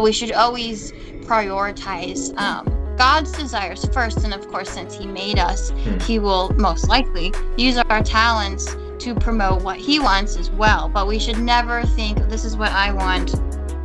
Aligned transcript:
we 0.00 0.12
should 0.12 0.30
always 0.30 0.92
prioritize 1.22 2.32
um, 2.38 2.64
God's 2.96 3.32
desires 3.32 3.84
first. 3.86 4.18
And 4.22 4.32
of 4.32 4.46
course, 4.46 4.70
since 4.70 4.94
He 4.94 5.08
made 5.08 5.40
us, 5.40 5.70
Hmm. 5.70 5.98
He 5.98 6.20
will 6.20 6.50
most 6.50 6.88
likely 6.88 7.32
use 7.56 7.78
our 7.78 8.00
talents 8.04 8.76
to 9.00 9.12
promote 9.16 9.62
what 9.64 9.76
He 9.76 9.98
wants 9.98 10.36
as 10.36 10.52
well. 10.52 10.88
But 10.88 11.08
we 11.08 11.18
should 11.18 11.40
never 11.40 11.82
think, 11.82 12.16
this 12.28 12.44
is 12.44 12.56
what 12.56 12.70
I 12.70 12.92
want. 12.92 13.34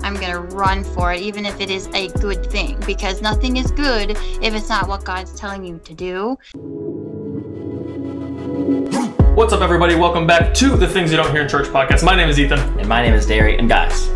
I'm 0.04 0.14
going 0.14 0.32
to 0.34 0.42
run 0.56 0.84
for 0.84 1.12
it, 1.14 1.22
even 1.22 1.48
if 1.48 1.60
it 1.60 1.72
is 1.72 1.88
a 1.96 2.10
good 2.20 2.46
thing, 2.46 2.80
because 2.86 3.20
nothing 3.24 3.58
is 3.58 3.72
good 3.72 4.12
if 4.12 4.54
it's 4.54 4.70
not 4.70 4.88
what 4.88 5.04
God's 5.04 5.34
telling 5.34 5.66
you 5.66 5.80
to 5.84 5.96
do. 5.96 6.38
What's 9.34 9.52
up, 9.52 9.62
everybody? 9.62 9.96
Welcome 9.96 10.28
back 10.28 10.54
to 10.54 10.78
the 10.78 10.88
Things 10.88 11.10
You 11.10 11.18
Don't 11.18 11.32
Hear 11.32 11.42
in 11.42 11.50
Church 11.50 11.70
podcast. 11.70 12.04
My 12.04 12.16
name 12.16 12.30
is 12.30 12.40
Ethan. 12.40 12.60
And 12.78 12.88
my 12.88 13.02
name 13.02 13.16
is 13.16 13.26
Derry. 13.26 13.58
And 13.58 13.68
guys, 13.68 14.10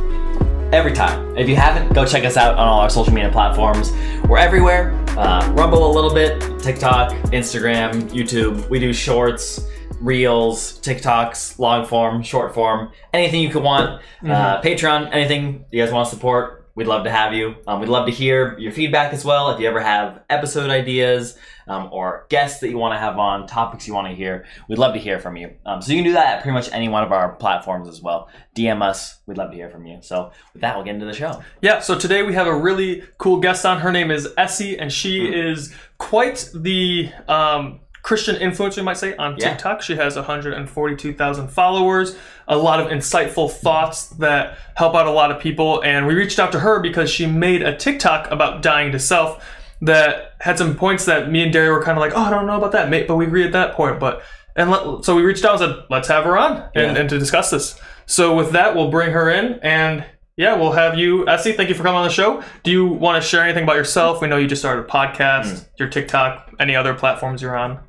every 0.74 0.92
time, 0.92 1.38
if 1.38 1.48
you 1.48 1.56
haven't, 1.56 1.94
go 1.94 2.06
check 2.06 2.26
us 2.26 2.36
out 2.36 2.56
on 2.56 2.68
all 2.68 2.82
our 2.82 2.90
social 2.90 3.14
media 3.14 3.32
platforms. 3.32 3.92
We're 4.28 4.38
everywhere. 4.38 4.94
Uh, 5.18 5.50
Rumble 5.54 5.90
a 5.90 5.92
little 5.92 6.14
bit, 6.14 6.42
TikTok, 6.60 7.12
Instagram, 7.32 8.10
YouTube. 8.12 8.68
We 8.70 8.80
do 8.80 8.92
shorts, 8.92 9.66
reels, 10.02 10.80
TikToks, 10.82 11.58
long 11.58 11.86
form, 11.86 12.22
short 12.22 12.54
form, 12.54 12.92
anything 13.14 13.42
you 13.42 13.50
could 13.50 13.64
want. 13.64 14.02
Uh, 14.24 14.62
Patreon, 14.62 15.10
anything 15.14 15.66
you 15.72 15.84
guys 15.84 15.92
want 15.94 16.10
to 16.10 16.16
support, 16.16 16.70
we'd 16.76 16.88
love 16.88 17.04
to 17.06 17.12
have 17.12 17.34
you. 17.34 17.56
Um, 17.66 17.80
we'd 17.80 17.90
love 17.90 18.06
to 18.06 18.12
hear 18.12 18.58
your 18.60 18.72
feedback 18.72 19.14
as 19.14 19.24
well. 19.24 19.50
If 19.52 19.60
you 19.60 19.68
ever 19.68 19.80
have 19.80 20.22
episode 20.30 20.70
ideas 20.70 21.38
um, 21.68 21.90
or 21.92 22.26
guests 22.30 22.60
that 22.62 22.70
you 22.70 22.78
want 22.78 22.94
to 22.94 23.00
have 23.00 23.18
on, 23.20 23.48
topics 23.48 23.88
you 23.88 23.94
want 23.94 24.08
to 24.08 24.16
hear, 24.16 24.46
we'd 24.70 24.78
love 24.78 24.94
to 24.94 25.00
hear 25.00 25.20
from 25.20 25.36
you. 25.38 25.52
Um, 25.66 25.82
so 25.82 25.92
you 25.92 25.98
can 26.00 26.06
do 26.06 26.14
that 26.14 26.38
at 26.38 26.42
pretty 26.44 26.54
much 26.54 26.72
any 26.72 26.90
one 26.90 27.04
of 27.04 27.12
our 27.12 27.34
platforms 27.36 27.88
as 27.88 28.02
well. 28.02 28.30
DM 28.56 28.82
us. 28.82 29.20
We'd 29.28 29.38
love 29.38 29.52
to 29.52 29.56
hear 29.58 29.70
from 29.70 29.86
you. 29.86 30.00
So 30.02 30.32
with 30.54 30.62
that, 30.62 30.76
we'll 30.76 30.86
get 30.86 30.96
into 30.96 31.06
the 31.06 31.14
show. 31.14 31.44
Yeah, 31.62 31.80
so 31.80 31.98
today 31.98 32.24
we 32.24 32.34
have 32.34 32.48
a 32.48 32.56
really 32.56 33.04
cool 33.18 33.40
guest 33.40 33.66
on. 33.66 33.80
Her 33.80 33.92
name 33.92 34.12
is 34.12 34.28
Essie, 34.38 34.78
and 34.80 34.92
she 34.92 35.26
is 35.28 35.74
quite 35.98 36.50
the 36.56 37.12
um, 37.28 37.82
Christian 38.04 38.36
influencer, 38.38 38.78
you 38.78 38.84
might 38.84 38.98
say, 38.98 39.16
on 39.18 39.36
Yeah. 39.38 39.50
TikTok. 39.50 39.82
She 39.82 39.96
has 39.98 40.16
142,000 40.16 41.50
followers, 41.50 42.16
a 42.48 42.58
lot 42.58 42.80
of 42.80 42.88
insightful 42.88 43.52
thoughts 43.52 44.08
that 44.12 44.58
help 44.76 44.96
out 44.96 45.08
a 45.08 45.12
lot 45.12 45.32
of 45.32 45.42
people. 45.42 45.84
And 45.84 46.08
we 46.08 46.16
reached 46.16 46.40
out 46.40 46.52
to 46.54 46.60
her 46.60 46.80
because 46.80 47.10
she 47.10 47.26
made 47.26 47.62
a 47.62 47.76
TikTok 47.76 48.32
about 48.32 48.62
dying 48.62 48.92
to 48.94 49.00
self 49.00 49.44
that 49.82 50.27
had 50.40 50.58
some 50.58 50.76
points 50.76 51.06
that 51.06 51.32
me 51.32 51.44
and 51.44 51.52
Derry 51.52 51.70
were 51.70 51.84
kind 51.84 51.98
of 51.98 52.02
like, 52.02 52.14
oh, 52.16 52.22
I 52.22 52.30
don't 52.30 52.46
know 52.46 52.58
about 52.58 52.72
that, 52.74 52.90
mate, 52.90 53.08
but 53.08 53.16
we 53.16 53.26
agree 53.26 53.46
at 53.46 53.54
that 53.54 53.74
point. 53.74 54.00
But 54.00 54.22
and 54.56 54.72
let, 54.72 55.06
so 55.06 55.16
we 55.16 55.22
reached 55.22 55.46
out 55.46 55.62
and 55.62 55.72
said, 55.72 55.86
let's 55.90 56.08
have 56.08 56.24
her 56.26 56.38
on 56.38 56.58
and, 56.76 56.96
Yeah. 56.96 57.02
and 57.02 57.10
to 57.10 57.20
discuss 57.20 57.52
this. 57.52 57.80
So 58.06 58.36
with 58.36 58.52
that, 58.52 58.76
we'll 58.76 58.90
bring 58.92 59.12
her 59.12 59.30
in 59.30 59.60
and 59.62 60.06
yeah, 60.38 60.56
we'll 60.56 60.72
have 60.74 60.98
you, 60.98 61.28
Essie. 61.28 61.54
Thank 61.54 61.70
you 61.70 61.76
for 61.76 61.82
coming 61.82 61.98
on 61.98 62.08
the 62.08 62.14
show. 62.14 62.44
Do 62.64 62.72
you 62.72 62.86
want 62.86 63.22
to 63.22 63.28
share 63.28 63.42
anything 63.42 63.64
about 63.64 63.76
yourself? 63.76 64.22
We 64.22 64.28
know 64.28 64.38
you 64.38 64.48
just 64.48 64.62
started 64.62 64.86
a 64.86 64.88
podcast, 64.88 65.46
mm. 65.46 65.68
your 65.80 65.90
TikTok, 65.90 66.54
any 66.60 66.76
other 66.76 66.94
platforms 66.94 67.42
you're 67.42 67.58
on. 67.58 67.80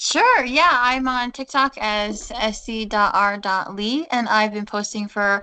Sure, 0.00 0.44
yeah, 0.44 0.70
I'm 0.72 1.08
on 1.08 1.32
TikTok 1.32 1.76
as 1.80 2.30
essie.r.lee, 2.32 4.06
and 4.12 4.28
I've 4.28 4.52
been 4.52 4.66
posting 4.66 5.08
for 5.08 5.22
a 5.24 5.42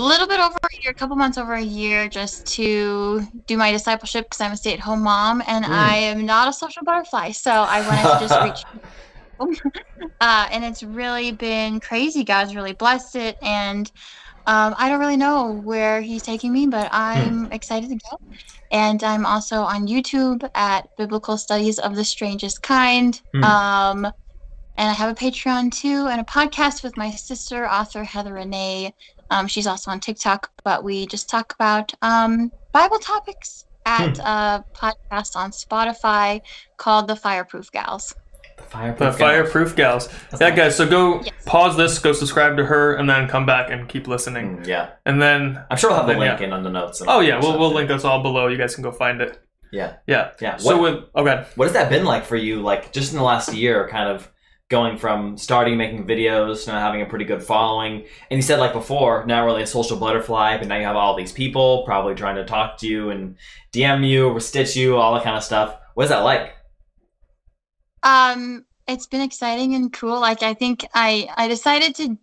little 0.00 0.26
bit 0.26 0.40
over 0.40 0.56
a 0.56 0.82
year, 0.82 0.90
a 0.90 0.94
couple 0.94 1.16
months 1.16 1.38
over 1.38 1.54
a 1.54 1.62
year, 1.62 2.08
just 2.08 2.46
to 2.54 3.26
do 3.46 3.56
my 3.56 3.72
discipleship 3.72 4.26
because 4.26 4.40
I'm 4.40 4.52
a 4.52 4.56
stay 4.56 4.72
at 4.72 4.80
home 4.80 5.02
mom 5.02 5.42
and 5.46 5.64
Mm. 5.64 5.70
I 5.70 5.96
am 5.96 6.26
not 6.26 6.48
a 6.48 6.52
social 6.52 6.82
butterfly. 6.84 7.32
So 7.32 7.50
I 7.50 7.80
wanted 7.86 8.02
to 8.02 8.28
just 8.28 8.42
reach 8.42 8.82
uh, 10.20 10.48
and 10.50 10.64
it's 10.64 10.82
really 10.82 11.32
been 11.32 11.80
crazy. 11.80 12.24
God's 12.24 12.54
really 12.54 12.72
blessed 12.72 13.16
it, 13.16 13.36
and 13.42 13.90
um, 14.46 14.74
I 14.78 14.88
don't 14.88 15.00
really 15.00 15.16
know 15.16 15.52
where 15.52 16.00
He's 16.00 16.22
taking 16.22 16.52
me, 16.52 16.66
but 16.66 16.88
I'm 16.92 17.50
excited 17.52 17.90
to 17.90 17.96
go. 17.96 18.18
And 18.70 19.02
I'm 19.02 19.26
also 19.26 19.62
on 19.62 19.86
YouTube 19.86 20.48
at 20.54 20.88
Biblical 20.96 21.36
Studies 21.36 21.78
of 21.78 21.96
the 21.96 22.04
Strangest 22.04 22.62
Kind. 22.62 23.20
Hmm. 23.34 23.44
Um, 23.44 24.12
and 24.78 24.90
I 24.90 24.92
have 24.92 25.10
a 25.10 25.14
Patreon 25.14 25.72
too, 25.72 26.06
and 26.06 26.20
a 26.20 26.24
podcast 26.24 26.82
with 26.82 26.96
my 26.96 27.10
sister, 27.10 27.68
author 27.68 28.04
Heather 28.04 28.34
Renee. 28.34 28.94
Um, 29.30 29.46
she's 29.48 29.66
also 29.66 29.90
on 29.90 30.00
TikTok, 30.00 30.50
but 30.64 30.84
we 30.84 31.06
just 31.06 31.28
talk 31.28 31.52
about 31.54 31.92
um, 32.02 32.50
Bible 32.72 32.98
topics 32.98 33.64
at 33.84 34.18
a 34.18 34.64
podcast 34.74 35.36
on 35.36 35.50
Spotify 35.52 36.40
called 36.76 37.08
The 37.08 37.16
Fireproof 37.16 37.70
Gals. 37.72 38.14
The 38.56 38.62
fireproof. 38.64 38.98
The 38.98 39.04
Gals. 39.04 39.18
Fireproof 39.18 39.76
Gals. 39.76 40.08
That's 40.30 40.40
yeah, 40.40 40.48
nice. 40.48 40.56
guys, 40.58 40.76
so 40.76 40.88
go 40.88 41.20
Yes. 41.22 41.32
pause 41.44 41.76
this, 41.76 41.98
go 41.98 42.12
subscribe 42.12 42.56
to 42.56 42.64
her, 42.64 42.94
and 42.94 43.08
then 43.08 43.28
come 43.28 43.44
back 43.46 43.70
and 43.70 43.88
keep 43.88 44.08
listening. 44.08 44.58
Mm, 44.58 44.66
yeah, 44.66 44.90
And 45.04 45.20
then, 45.20 45.62
I'm 45.70 45.76
sure 45.76 45.90
we'll 45.90 45.98
have 45.98 46.06
the 46.08 46.14
link 46.16 46.40
yeah. 46.40 46.46
in 46.46 46.52
on 46.52 46.62
the 46.62 46.70
notes. 46.70 47.00
and 47.00 47.10
oh, 47.10 47.20
yeah, 47.20 47.38
we'll, 47.40 47.58
we'll 47.58 47.70
too. 47.70 47.76
link 47.76 47.90
us 47.90 48.04
all 48.04 48.22
below. 48.22 48.46
You 48.48 48.56
guys 48.56 48.74
can 48.74 48.82
go 48.82 48.92
find 48.92 49.20
it. 49.20 49.38
Yeah, 49.72 49.96
Yeah. 50.06 50.30
yeah. 50.40 50.56
So, 50.56 50.78
What- 50.78 50.92
with, 50.94 51.04
okay. 51.16 51.44
What 51.56 51.64
has 51.66 51.72
that 51.74 51.90
been 51.90 52.04
like 52.04 52.24
for 52.24 52.36
you? 52.36 52.62
Like 52.62 52.92
just 52.92 53.12
in 53.12 53.18
the 53.18 53.24
last 53.24 53.52
year, 53.52 53.88
kind 53.88 54.08
of 54.08 54.30
going 54.68 54.98
from 54.98 55.36
starting 55.36 55.76
making 55.76 56.06
videos 56.06 56.64
to 56.64 56.72
now 56.72 56.80
having 56.80 57.00
a 57.00 57.06
pretty 57.06 57.24
good 57.24 57.42
following. 57.42 58.04
And 58.30 58.38
you 58.38 58.42
said 58.42 58.58
like 58.58 58.72
before, 58.72 59.24
not 59.26 59.44
really 59.44 59.62
a 59.62 59.66
social 59.66 59.96
butterfly, 59.96 60.58
but 60.58 60.66
now 60.66 60.76
you 60.76 60.84
have 60.84 60.96
all 60.96 61.16
these 61.16 61.32
people 61.32 61.84
probably 61.84 62.14
trying 62.14 62.36
to 62.36 62.44
talk 62.44 62.78
to 62.78 62.86
you 62.86 63.10
and 63.10 63.36
DM 63.72 64.06
you 64.06 64.28
or 64.28 64.40
stitch 64.40 64.74
you, 64.76 64.96
all 64.96 65.14
that 65.14 65.22
kind 65.22 65.36
of 65.36 65.44
stuff. 65.44 65.78
What 65.94 66.04
is 66.04 66.10
that 66.10 66.20
like? 66.20 66.52
Um, 68.02 68.64
it's 68.88 69.06
been 69.06 69.20
exciting 69.20 69.74
and 69.74 69.92
cool. 69.92 70.20
Like 70.20 70.42
I 70.42 70.54
think 70.54 70.86
I 70.94 71.28
I 71.36 71.48
decided 71.48 71.94
to 71.96 72.18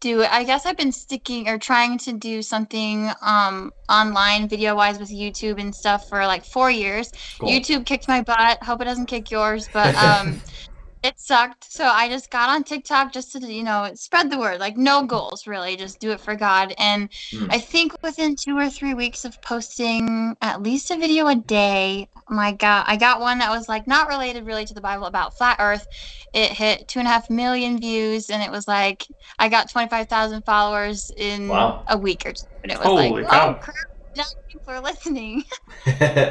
do 0.00 0.20
it. 0.20 0.30
I 0.30 0.44
guess 0.44 0.66
I've 0.66 0.76
been 0.76 0.92
sticking 0.92 1.48
or 1.48 1.58
trying 1.58 1.96
to 1.98 2.12
do 2.12 2.42
something 2.42 3.10
um 3.22 3.72
online 3.88 4.48
video 4.48 4.76
wise 4.76 4.98
with 4.98 5.10
YouTube 5.10 5.58
and 5.58 5.74
stuff 5.74 6.08
for 6.08 6.26
like 6.26 6.44
four 6.44 6.70
years. 6.70 7.10
Cool. 7.38 7.48
YouTube 7.48 7.86
kicked 7.86 8.06
my 8.06 8.22
butt. 8.22 8.62
Hope 8.62 8.82
it 8.82 8.84
doesn't 8.84 9.06
kick 9.06 9.30
yours, 9.30 9.68
but 9.72 9.94
um 9.96 10.40
it 11.06 11.18
sucked. 11.18 11.64
So 11.72 11.84
I 11.84 12.08
just 12.08 12.30
got 12.30 12.48
on 12.50 12.64
TikTok 12.64 13.12
just 13.12 13.32
to, 13.32 13.38
you 13.40 13.62
know, 13.62 13.90
spread 13.94 14.30
the 14.30 14.38
word. 14.38 14.60
Like 14.60 14.76
no 14.76 15.04
goals 15.04 15.46
really, 15.46 15.76
just 15.76 16.00
do 16.00 16.10
it 16.10 16.20
for 16.20 16.34
God. 16.34 16.74
And 16.78 17.08
Mm. 17.32 17.48
I 17.50 17.58
think 17.58 17.92
within 18.02 18.36
two 18.36 18.56
or 18.56 18.68
three 18.68 18.94
weeks 18.94 19.24
of 19.24 19.40
posting 19.42 20.36
at 20.42 20.62
least 20.62 20.90
a 20.90 20.96
video 20.96 21.26
a 21.28 21.34
day, 21.34 22.08
my 22.28 22.52
God, 22.52 22.84
I 22.86 22.96
got 22.96 23.20
one 23.20 23.38
that 23.38 23.50
was 23.50 23.68
like 23.68 23.86
not 23.86 24.08
related 24.08 24.44
really 24.46 24.64
to 24.66 24.74
the 24.74 24.80
Bible 24.80 25.06
about 25.06 25.36
flat 25.36 25.56
Earth. 25.60 25.86
It 26.34 26.50
hit 26.52 26.88
two 26.88 26.98
and 26.98 27.08
a 27.08 27.10
half 27.10 27.30
million 27.30 27.78
views, 27.78 28.28
and 28.30 28.42
it 28.42 28.50
was 28.50 28.66
like 28.68 29.06
I 29.38 29.48
got 29.48 29.70
twenty 29.70 29.88
five 29.88 30.08
thousand 30.08 30.42
followers 30.42 31.10
in 31.16 31.48
Wow. 31.48 31.84
a 31.88 31.96
week 31.96 32.24
or 32.26 32.32
two. 32.32 32.46
And 32.62 32.72
it 32.72 32.78
was 32.78 32.86
Holy 32.86 33.10
like, 33.10 33.28
cow. 33.28 33.50
oh 33.50 33.54
crap, 33.54 33.76
now 34.16 34.24
people 34.50 34.72
are 34.74 34.80
listening. 34.80 35.44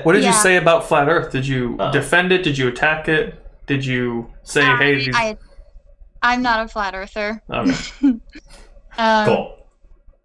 What 0.03 0.13
did 0.13 0.23
you 0.23 0.33
say 0.33 0.57
about 0.57 0.87
Flat 0.87 1.07
Earth? 1.07 1.31
Did 1.31 1.47
you 1.47 1.77
Uh-oh. 1.79 1.91
defend 1.91 2.31
it? 2.31 2.43
Did 2.43 2.57
you 2.57 2.67
attack 2.67 3.07
it? 3.07 3.44
Did 3.67 3.85
you 3.85 4.31
say, 4.43 4.63
hey, 4.77 4.95
these... 4.95 5.15
I, 5.15 5.37
I'm 6.21 6.41
not 6.41 6.65
a 6.65 6.67
flat 6.67 6.93
earther. 6.95 7.41
Okay. 7.49 7.73
Um, 8.97 9.25
cool. 9.25 9.67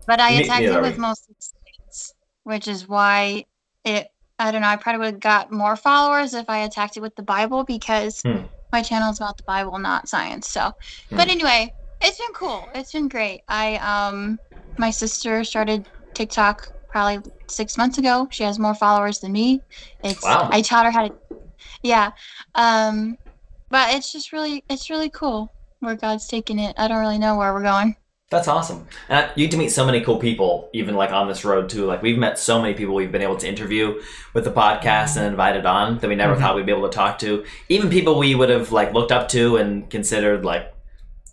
But 0.06 0.20
I 0.20 0.30
attacked 0.32 0.62
it 0.62 0.80
with 0.80 0.96
mostly 0.96 1.34
science, 1.40 2.14
which 2.44 2.68
is 2.68 2.86
why 2.86 3.46
it. 3.84 4.06
I 4.38 4.52
don't 4.52 4.62
know. 4.62 4.68
I 4.68 4.76
probably 4.76 5.00
would 5.00 5.14
have 5.14 5.20
got 5.20 5.50
more 5.50 5.74
followers 5.74 6.34
if 6.34 6.48
I 6.48 6.58
attacked 6.58 6.96
it 6.96 7.00
with 7.00 7.16
the 7.16 7.22
Bible 7.24 7.64
because 7.64 8.22
Hmm. 8.22 8.42
my 8.72 8.80
channel 8.80 9.10
is 9.10 9.18
about 9.18 9.36
the 9.36 9.42
Bible, 9.42 9.76
not 9.80 10.08
science. 10.08 10.48
So, 10.48 10.72
but 11.10 11.24
Hmm. 11.24 11.30
anyway, 11.30 11.74
it's 12.00 12.18
been 12.18 12.32
cool. 12.32 12.68
It's 12.74 12.92
been 12.92 13.08
great. 13.08 13.42
I 13.48 13.76
um, 13.78 14.38
my 14.78 14.90
sister 14.90 15.42
started 15.42 15.88
TikTok 16.14 16.72
probably 16.88 17.28
six 17.48 17.76
months 17.76 17.98
ago. 17.98 18.28
She 18.30 18.44
has 18.44 18.56
more 18.58 18.74
followers 18.76 19.18
than 19.18 19.32
me. 19.32 19.60
It's 20.04 20.22
Wow. 20.22 20.48
I 20.52 20.62
taught 20.62 20.84
her 20.86 20.92
how 20.92 21.08
to. 21.08 21.14
Yeah, 21.82 22.12
um, 22.54 23.18
but 23.70 23.94
it's 23.94 24.12
just 24.12 24.32
really 24.32 24.64
it's 24.69 24.91
really 24.91 25.08
cool 25.10 25.53
where 25.81 25.94
God's 25.94 26.26
taking 26.26 26.58
it. 26.58 26.75
I 26.78 26.88
don't 26.88 27.00
really 27.00 27.19
know 27.19 27.36
where 27.36 27.53
we're 27.54 27.62
going. 27.62 27.97
That's 28.31 28.47
awesome. 28.47 28.86
And 29.08 29.28
you 29.34 29.47
get 29.47 29.53
to 29.53 29.56
meet 29.58 29.70
so 29.72 29.84
many 29.84 30.03
cool 30.03 30.19
people, 30.19 30.69
even 30.72 30.94
like 30.94 31.10
on 31.10 31.26
this 31.26 31.44
road 31.44 31.69
too. 31.69 31.86
Like 31.86 32.00
we've 32.03 32.19
met 32.19 32.38
so 32.38 32.60
many 32.62 32.75
people 32.75 32.94
we've 32.94 33.10
been 33.10 33.22
able 33.22 33.37
to 33.38 33.49
interview 33.49 34.00
with 34.34 34.44
the 34.44 34.52
podcast 34.52 35.17
and 35.17 35.26
invited 35.26 35.67
on 35.67 35.99
that 35.99 36.06
we 36.08 36.14
never 36.14 36.37
Mhm. 36.37 36.38
thought 36.38 36.55
we'd 36.55 36.67
be 36.67 36.70
able 36.70 36.88
to 36.88 36.94
talk 36.94 37.19
to. 37.20 37.44
Even 37.69 37.90
people 37.90 38.19
we 38.19 38.34
would 38.37 38.49
have 38.50 38.70
like 38.70 38.93
looked 38.94 39.11
up 39.11 39.28
to 39.31 39.56
and 39.56 39.90
considered 39.90 40.44
like, 40.44 40.72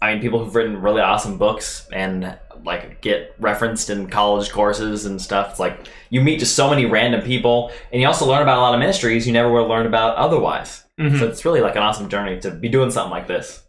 I 0.02 0.12
mean, 0.14 0.22
people 0.22 0.44
who've 0.44 0.56
written 0.56 0.82
really 0.82 1.02
awesome 1.02 1.38
books 1.38 1.88
and 1.92 2.36
like 2.66 3.02
get 3.02 3.36
referenced 3.40 3.92
in 3.92 4.08
college 4.08 4.52
courses 4.52 5.06
and 5.06 5.22
stuff. 5.22 5.52
It's 5.52 5.60
like 5.60 5.88
you 6.10 6.22
meet 6.22 6.40
just 6.40 6.56
so 6.56 6.68
many 6.70 6.86
random 6.88 7.22
people, 7.22 7.72
and 7.92 8.02
you 8.02 8.08
also 8.08 8.26
learn 8.26 8.42
about 8.42 8.58
a 8.58 8.62
lot 8.62 8.74
of 8.74 8.80
ministries 8.80 9.28
you 9.28 9.34
never 9.34 9.52
would 9.52 9.60
have 9.62 9.70
learned 9.70 9.88
about 9.88 10.16
otherwise. 10.16 10.84
Mhm. 11.00 11.20
So 11.20 11.28
it's 11.28 11.46
really 11.46 11.62
like 11.62 11.76
an 11.76 11.84
awesome 11.84 12.10
journey 12.10 12.40
to 12.40 12.52
be 12.52 12.70
doing 12.70 12.90
something 12.92 13.12
like 13.12 13.28
this. 13.28 13.64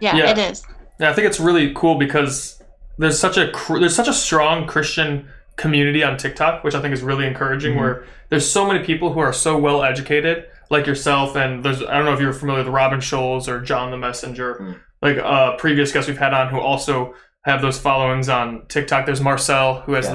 Yeah, 0.00 0.16
Yeah. 0.16 0.30
it 0.30 0.38
is. 0.38 0.64
Yeah, 1.00 1.10
I 1.10 1.12
think 1.12 1.26
it's 1.26 1.40
really 1.40 1.72
cool 1.74 1.96
because 1.98 2.62
there's 2.98 3.18
such 3.18 3.36
a 3.36 3.50
cr- 3.50 3.78
there's 3.78 3.94
such 3.96 4.08
a 4.08 4.12
strong 4.12 4.66
Christian 4.66 5.28
community 5.56 6.02
on 6.04 6.16
TikTok, 6.16 6.62
which 6.64 6.74
I 6.74 6.80
think 6.80 6.92
is 6.94 7.02
really 7.02 7.26
encouraging. 7.26 7.74
Mhm. 7.74 7.80
Where 7.80 8.04
there's 8.30 8.48
so 8.48 8.66
many 8.66 8.84
people 8.84 9.12
who 9.12 9.20
are 9.20 9.32
so 9.32 9.56
well 9.56 9.82
educated, 9.82 10.44
like 10.70 10.86
yourself, 10.86 11.34
and 11.36 11.64
there's 11.64 11.82
I 11.82 11.94
don't 11.96 12.04
know 12.04 12.12
if 12.14 12.20
you're 12.20 12.32
familiar 12.32 12.62
with 12.64 12.72
Robin 12.72 13.00
Scholes 13.00 13.48
or 13.48 13.60
John 13.60 13.90
the 13.90 13.96
Messenger, 13.96 14.54
Mm. 14.60 14.76
like 15.02 15.18
uh, 15.18 15.56
previous 15.56 15.92
guests 15.92 16.08
we've 16.08 16.18
had 16.18 16.32
on 16.34 16.48
who 16.48 16.60
also 16.60 17.14
have 17.44 17.62
those 17.62 17.78
followings 17.78 18.28
on 18.28 18.62
TikTok. 18.68 19.06
There's 19.06 19.20
Marcel 19.20 19.82
who 19.86 19.92
has 19.94 20.06
Yeah. 20.06 20.12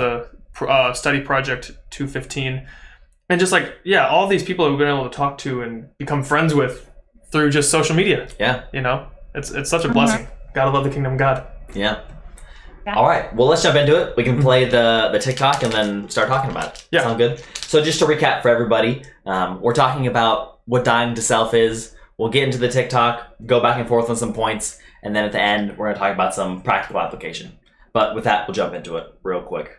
the 0.59 0.65
uh, 0.67 0.93
study 0.93 1.21
project 1.21 1.71
215 1.89 2.67
and 3.31 3.39
just 3.39 3.51
like 3.51 3.73
yeah 3.83 4.07
all 4.07 4.27
these 4.27 4.43
people 4.43 4.69
we've 4.69 4.77
been 4.77 4.87
able 4.87 5.09
to 5.09 5.15
talk 5.15 5.37
to 5.39 5.61
and 5.63 5.89
become 5.97 6.21
friends 6.23 6.53
with 6.53 6.89
through 7.31 7.49
just 7.49 7.71
social 7.71 7.95
media 7.95 8.27
Yeah. 8.39 8.63
you 8.73 8.81
know 8.81 9.07
it's 9.33 9.49
it's 9.51 9.69
such 9.69 9.85
a 9.85 9.89
blessing 9.89 10.27
gotta 10.53 10.69
love 10.69 10.83
the 10.83 10.89
kingdom 10.91 11.13
of 11.13 11.17
god 11.19 11.47
Yeah. 11.73 12.01
Yeah. 12.85 12.95
All 12.95 13.07
right. 13.07 13.33
Well, 13.35 13.47
let's 13.47 13.61
jump 13.61 13.75
into 13.75 13.95
it. 14.01 14.17
We 14.17 14.23
can 14.23 14.41
play 14.41 14.65
the 14.65 15.09
the 15.11 15.19
TikTok 15.19 15.61
and 15.61 15.71
then 15.71 16.09
start 16.09 16.27
talking 16.29 16.49
about 16.49 16.67
it. 16.73 16.87
Yeah. 16.91 17.03
Sound 17.03 17.19
good? 17.19 17.33
So 17.71 17.75
just 17.83 17.99
to 17.99 18.05
recap 18.05 18.41
for 18.41 18.49
everybody, 18.49 19.03
um, 19.27 19.61
we're 19.61 19.75
talking 19.75 20.07
about 20.07 20.61
what 20.65 20.83
dying 20.83 21.13
to 21.13 21.21
self 21.21 21.53
is. 21.53 21.95
We'll 22.17 22.31
get 22.31 22.43
into 22.43 22.57
the 22.57 22.69
TikTok, 22.69 23.35
go 23.45 23.59
back 23.61 23.77
and 23.79 23.87
forth 23.87 24.09
on 24.09 24.15
some 24.15 24.33
points, 24.33 24.79
and 25.03 25.15
then 25.15 25.23
at 25.25 25.31
the 25.31 25.39
end, 25.39 25.77
we're 25.77 25.85
going 25.85 25.93
to 25.95 25.99
talk 25.99 26.11
about 26.13 26.33
some 26.33 26.61
practical 26.63 26.99
application. 26.99 27.51
But 27.93 28.15
with 28.15 28.23
that, 28.23 28.47
we'll 28.47 28.55
jump 28.55 28.73
into 28.73 28.97
it 28.97 29.05
real 29.21 29.43
quick. 29.43 29.77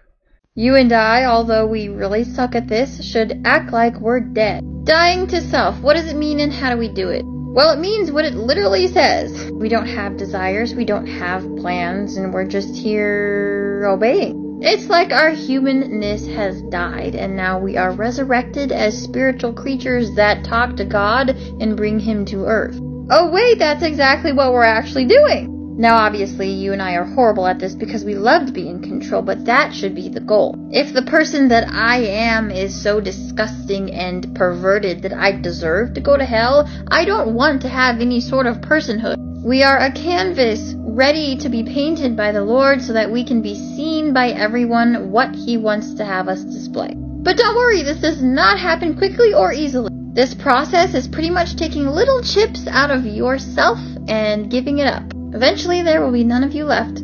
You 0.54 0.76
and 0.76 0.92
I, 0.92 1.24
although 1.24 1.66
we 1.66 1.88
really 1.88 2.24
suck 2.24 2.54
at 2.54 2.68
this, 2.68 3.02
should 3.10 3.40
act 3.46 3.72
like 3.72 3.98
we're 3.98 4.20
dead. 4.20 4.84
Dying 4.84 5.26
to 5.28 5.40
self. 5.40 5.80
What 5.80 5.94
does 5.94 6.12
it 6.12 6.16
mean 6.16 6.40
and 6.40 6.52
how 6.52 6.68
do 6.68 6.76
we 6.76 6.90
do 6.90 7.08
it? 7.08 7.22
Well, 7.24 7.72
it 7.72 7.80
means 7.80 8.12
what 8.12 8.26
it 8.26 8.34
literally 8.34 8.86
says. 8.88 9.50
We 9.50 9.70
don't 9.70 9.86
have 9.86 10.18
desires, 10.18 10.74
we 10.74 10.84
don't 10.84 11.06
have 11.06 11.56
plans, 11.56 12.18
and 12.18 12.34
we're 12.34 12.44
just 12.44 12.74
here 12.74 13.86
obeying. 13.88 14.60
It's 14.60 14.90
like 14.90 15.10
our 15.10 15.30
humanness 15.30 16.26
has 16.26 16.60
died, 16.64 17.14
and 17.14 17.34
now 17.34 17.58
we 17.58 17.78
are 17.78 17.92
resurrected 17.92 18.72
as 18.72 19.02
spiritual 19.02 19.54
creatures 19.54 20.14
that 20.16 20.44
talk 20.44 20.76
to 20.76 20.84
God 20.84 21.30
and 21.30 21.78
bring 21.78 21.98
Him 21.98 22.26
to 22.26 22.44
earth. 22.44 22.78
Oh, 23.10 23.30
wait, 23.30 23.58
that's 23.58 23.82
exactly 23.82 24.34
what 24.34 24.52
we're 24.52 24.64
actually 24.64 25.06
doing! 25.06 25.51
Now, 25.74 25.96
obviously, 25.96 26.50
you 26.50 26.74
and 26.74 26.82
I 26.82 26.96
are 26.96 27.04
horrible 27.04 27.46
at 27.46 27.58
this 27.58 27.74
because 27.74 28.04
we 28.04 28.14
love 28.14 28.46
to 28.46 28.52
be 28.52 28.68
in 28.68 28.82
control, 28.82 29.22
but 29.22 29.46
that 29.46 29.72
should 29.72 29.94
be 29.94 30.10
the 30.10 30.20
goal. 30.20 30.54
If 30.70 30.92
the 30.92 31.02
person 31.02 31.48
that 31.48 31.66
I 31.66 32.00
am 32.00 32.50
is 32.50 32.80
so 32.80 33.00
disgusting 33.00 33.90
and 33.90 34.34
perverted 34.34 35.00
that 35.02 35.14
I 35.14 35.32
deserve 35.32 35.94
to 35.94 36.00
go 36.02 36.18
to 36.18 36.26
hell, 36.26 36.68
I 36.90 37.06
don't 37.06 37.34
want 37.34 37.62
to 37.62 37.70
have 37.70 38.00
any 38.00 38.20
sort 38.20 38.46
of 38.46 38.60
personhood. 38.60 39.16
We 39.42 39.62
are 39.62 39.78
a 39.78 39.90
canvas 39.90 40.74
ready 40.76 41.36
to 41.38 41.48
be 41.48 41.62
painted 41.62 42.18
by 42.18 42.32
the 42.32 42.44
Lord 42.44 42.82
so 42.82 42.92
that 42.92 43.10
we 43.10 43.24
can 43.24 43.40
be 43.40 43.54
seen 43.54 44.12
by 44.12 44.28
everyone 44.28 45.10
what 45.10 45.34
He 45.34 45.56
wants 45.56 45.94
to 45.94 46.04
have 46.04 46.28
us 46.28 46.44
display. 46.44 46.94
But 46.96 47.38
don't 47.38 47.56
worry, 47.56 47.82
this 47.82 48.00
does 48.00 48.22
not 48.22 48.58
happen 48.58 48.98
quickly 48.98 49.32
or 49.32 49.54
easily. 49.54 49.90
This 50.12 50.34
process 50.34 50.94
is 50.94 51.08
pretty 51.08 51.30
much 51.30 51.56
taking 51.56 51.86
little 51.86 52.22
chips 52.22 52.66
out 52.66 52.90
of 52.90 53.06
yourself 53.06 53.78
and 54.06 54.50
giving 54.50 54.78
it 54.78 54.86
up. 54.86 55.02
Eventually, 55.34 55.82
there 55.82 56.00
will 56.02 56.12
be 56.12 56.24
none 56.24 56.44
of 56.44 56.52
you 56.52 56.64
left. 56.64 57.02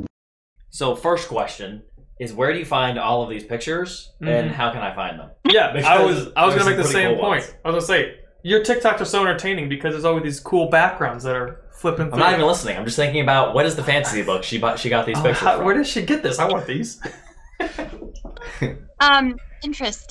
So, 0.71 0.95
first 0.95 1.29
question 1.29 1.83
is 2.21 2.33
where 2.33 2.53
do 2.53 2.59
you 2.59 2.65
find 2.65 2.99
all 2.99 3.23
of 3.23 3.31
these 3.31 3.45
pictures, 3.45 4.13
and 4.21 4.51
Mhm. 4.51 4.55
how 4.55 4.73
can 4.73 4.83
I 4.83 4.95
find 4.95 5.19
them? 5.19 5.31
yeah 5.51 5.73
Because 5.73 5.87
i 5.89 6.03
was 6.03 6.29
i 6.37 6.45
was 6.45 6.55
gonna 6.57 6.69
make 6.69 6.77
the 6.77 6.85
same 6.85 7.11
cool 7.15 7.21
point 7.21 7.43
ones. 7.43 7.55
i 7.65 7.71
was 7.71 7.87
gonna 7.87 8.01
say 8.01 8.17
your 8.43 8.63
tiktoks 8.65 9.01
are 9.01 9.05
so 9.07 9.23
entertaining 9.23 9.69
because 9.69 9.93
there's 9.95 10.05
always 10.05 10.25
these 10.25 10.41
cool 10.41 10.69
backgrounds 10.69 11.25
that 11.25 11.35
are 11.37 11.63
flipping 11.73 12.07
I'm 12.07 12.11
through 12.11 12.19
not 12.19 12.33
even 12.35 12.45
listening. 12.47 12.77
I'm 12.77 12.85
just 12.85 12.97
thinking 12.97 13.23
about 13.23 13.55
what 13.55 13.65
is 13.67 13.77
the 13.77 13.85
fantasy 13.85 14.23
book 14.23 14.43
she 14.45 14.59
bought, 14.59 14.79
she 14.81 14.89
got 14.91 15.07
these 15.07 15.17
Oh, 15.21 15.23
pictures 15.23 15.39
how- 15.47 15.57
from. 15.57 15.65
where 15.65 15.75
did 15.77 15.87
she 15.87 16.03
get 16.03 16.23
this 16.25 16.39
i 16.39 16.45
want 16.47 16.67
these 16.67 17.01
Um, 19.01 19.37
Pinterest. 19.65 20.05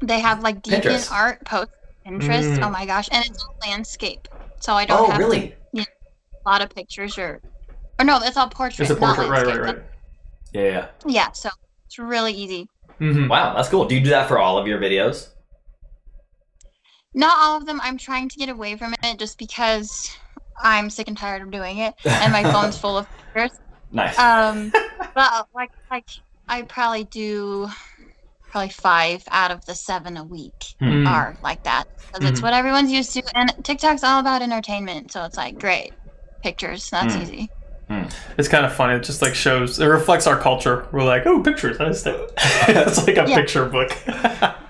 They 0.00 0.20
have 0.20 0.42
like 0.42 0.62
deviant 0.62 0.82
Pinterest. 0.82 1.10
art 1.12 1.44
post 1.44 1.70
Pinterest. 2.06 2.56
Mm. 2.58 2.62
Oh 2.66 2.70
my 2.70 2.84
gosh, 2.86 3.08
and 3.10 3.24
it's 3.26 3.42
all 3.42 3.56
landscape, 3.62 4.28
so 4.60 4.74
I 4.74 4.84
don't 4.84 5.00
oh, 5.00 5.10
have 5.10 5.18
really? 5.18 5.40
to, 5.40 5.46
a 5.54 5.57
lot 6.48 6.62
of 6.62 6.70
pictures 6.70 7.18
or, 7.18 7.40
or 7.98 8.04
no, 8.04 8.18
it's 8.22 8.36
all 8.36 8.48
portrait. 8.48 8.88
it's 8.90 8.96
a 8.96 9.00
not 9.00 9.16
portrait 9.16 9.30
right 9.30 9.46
right 9.46 9.60
right 9.74 9.82
Yeah, 10.52 10.62
yeah. 10.62 10.86
Yeah, 11.06 11.32
so 11.32 11.50
it's 11.86 11.98
really 11.98 12.32
easy. 12.32 12.68
mm-hmm. 13.00 13.28
Wow, 13.28 13.54
that's 13.54 13.68
cool. 13.68 13.86
Do 13.86 13.94
you 13.94 14.00
do 14.02 14.10
that 14.10 14.28
for 14.28 14.38
all 14.38 14.58
of 14.58 14.66
your 14.66 14.78
videos? 14.80 15.28
Not 17.14 17.36
all 17.38 17.56
of 17.56 17.66
them. 17.66 17.80
I'm 17.82 17.98
trying 17.98 18.28
to 18.28 18.36
get 18.36 18.48
away 18.48 18.76
from 18.76 18.94
it 19.02 19.18
just 19.18 19.38
because 19.38 20.10
I'm 20.62 20.90
sick 20.90 21.08
and 21.08 21.16
tired 21.16 21.42
of 21.42 21.50
doing 21.50 21.78
it, 21.78 21.94
and 22.04 22.32
my 22.32 22.42
phone's 22.52 22.78
full 22.82 22.98
of 22.98 23.06
pictures. 23.34 23.58
Nice. 23.92 24.18
Um, 24.18 24.72
but 25.14 25.48
like 25.54 25.70
like 25.90 26.08
I 26.48 26.62
probably 26.62 27.04
do 27.04 27.68
probably 28.50 28.70
five 28.70 29.22
out 29.30 29.50
of 29.50 29.64
the 29.66 29.74
seven 29.74 30.16
a 30.16 30.24
week 30.24 30.52
Hmm. 30.80 31.06
are 31.06 31.36
like 31.42 31.62
that 31.64 31.84
because 32.12 32.28
it's 32.28 32.40
Mhm. 32.40 32.44
what 32.44 32.54
everyone's 32.54 32.90
used 32.92 33.12
to, 33.14 33.22
and 33.34 33.52
TikTok's 33.64 34.04
all 34.04 34.20
about 34.20 34.42
entertainment, 34.42 35.10
so 35.12 35.24
it's 35.24 35.36
like 35.36 35.58
great 35.58 35.92
pictures. 36.42 36.88
That's 36.90 37.14
Hmm. 37.14 37.22
easy. 37.22 37.50
It's 38.36 38.48
kind 38.48 38.66
of 38.66 38.72
funny. 38.74 38.94
It 38.96 39.02
just 39.02 39.22
like 39.22 39.34
shows. 39.34 39.80
It 39.80 39.86
reflects 39.86 40.26
our 40.26 40.36
culture. 40.38 40.86
We're 40.92 41.04
like, 41.04 41.26
oh, 41.26 41.40
pictures. 41.42 41.78
That's 41.78 42.04
it. 42.04 42.32
it's 42.68 43.06
like 43.06 43.16
a 43.16 43.24
Yeah. 43.28 43.34
picture 43.34 43.64
book. 43.64 43.96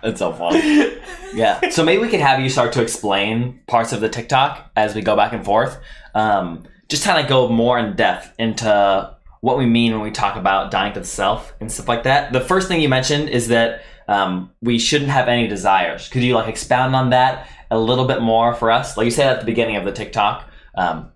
it's 0.05 0.21
so 0.21 0.33
funny. 0.33 0.93
yeah. 1.35 1.69
So 1.71 1.85
maybe 1.85 2.01
we 2.01 2.09
could 2.09 2.21
have 2.21 2.39
you 2.41 2.49
start 2.49 2.73
to 2.75 2.83
explain 2.83 3.59
parts 3.67 3.93
of 3.93 4.01
the 4.01 4.09
TikTok 4.09 4.71
as 4.77 4.95
we 4.95 5.03
go 5.03 5.17
back 5.17 5.33
and 5.33 5.45
forth. 5.45 5.79
Um, 6.15 6.63
just 6.89 7.05
kind 7.05 7.21
of 7.21 7.29
go 7.29 7.49
more 7.49 7.77
in 7.79 7.97
depth 7.97 8.33
into 8.39 9.13
what 9.41 9.59
we 9.59 9.67
mean 9.67 9.93
when 9.93 10.03
we 10.03 10.11
talk 10.13 10.37
about 10.37 10.71
dying 10.71 10.93
to 10.95 11.01
the 11.01 11.07
self 11.07 11.53
and 11.61 11.71
stuff 11.73 11.89
like 11.89 12.05
that. 12.05 12.33
The 12.33 12.41
first 12.41 12.69
thing 12.69 12.81
you 12.81 12.89
mentioned 12.89 13.29
is 13.31 13.49
that 13.49 13.83
um, 14.07 14.51
we 14.63 14.79
shouldn't 14.79 15.11
have 15.11 15.27
any 15.29 15.49
desires. 15.49 16.09
Could 16.09 16.23
you 16.23 16.35
like 16.35 16.49
expound 16.49 16.95
on 16.95 17.11
that 17.11 17.49
a 17.71 17.79
little 17.79 18.05
bit 18.07 18.23
more 18.23 18.55
for 18.55 18.71
us? 18.71 18.97
Like 18.97 19.07
you 19.07 19.11
said 19.11 19.27
at 19.27 19.41
the 19.41 19.47
beginning 19.47 19.75
of 19.77 19.85
the 19.85 19.93
TikTok. 19.93 20.49
Um, 20.77 21.11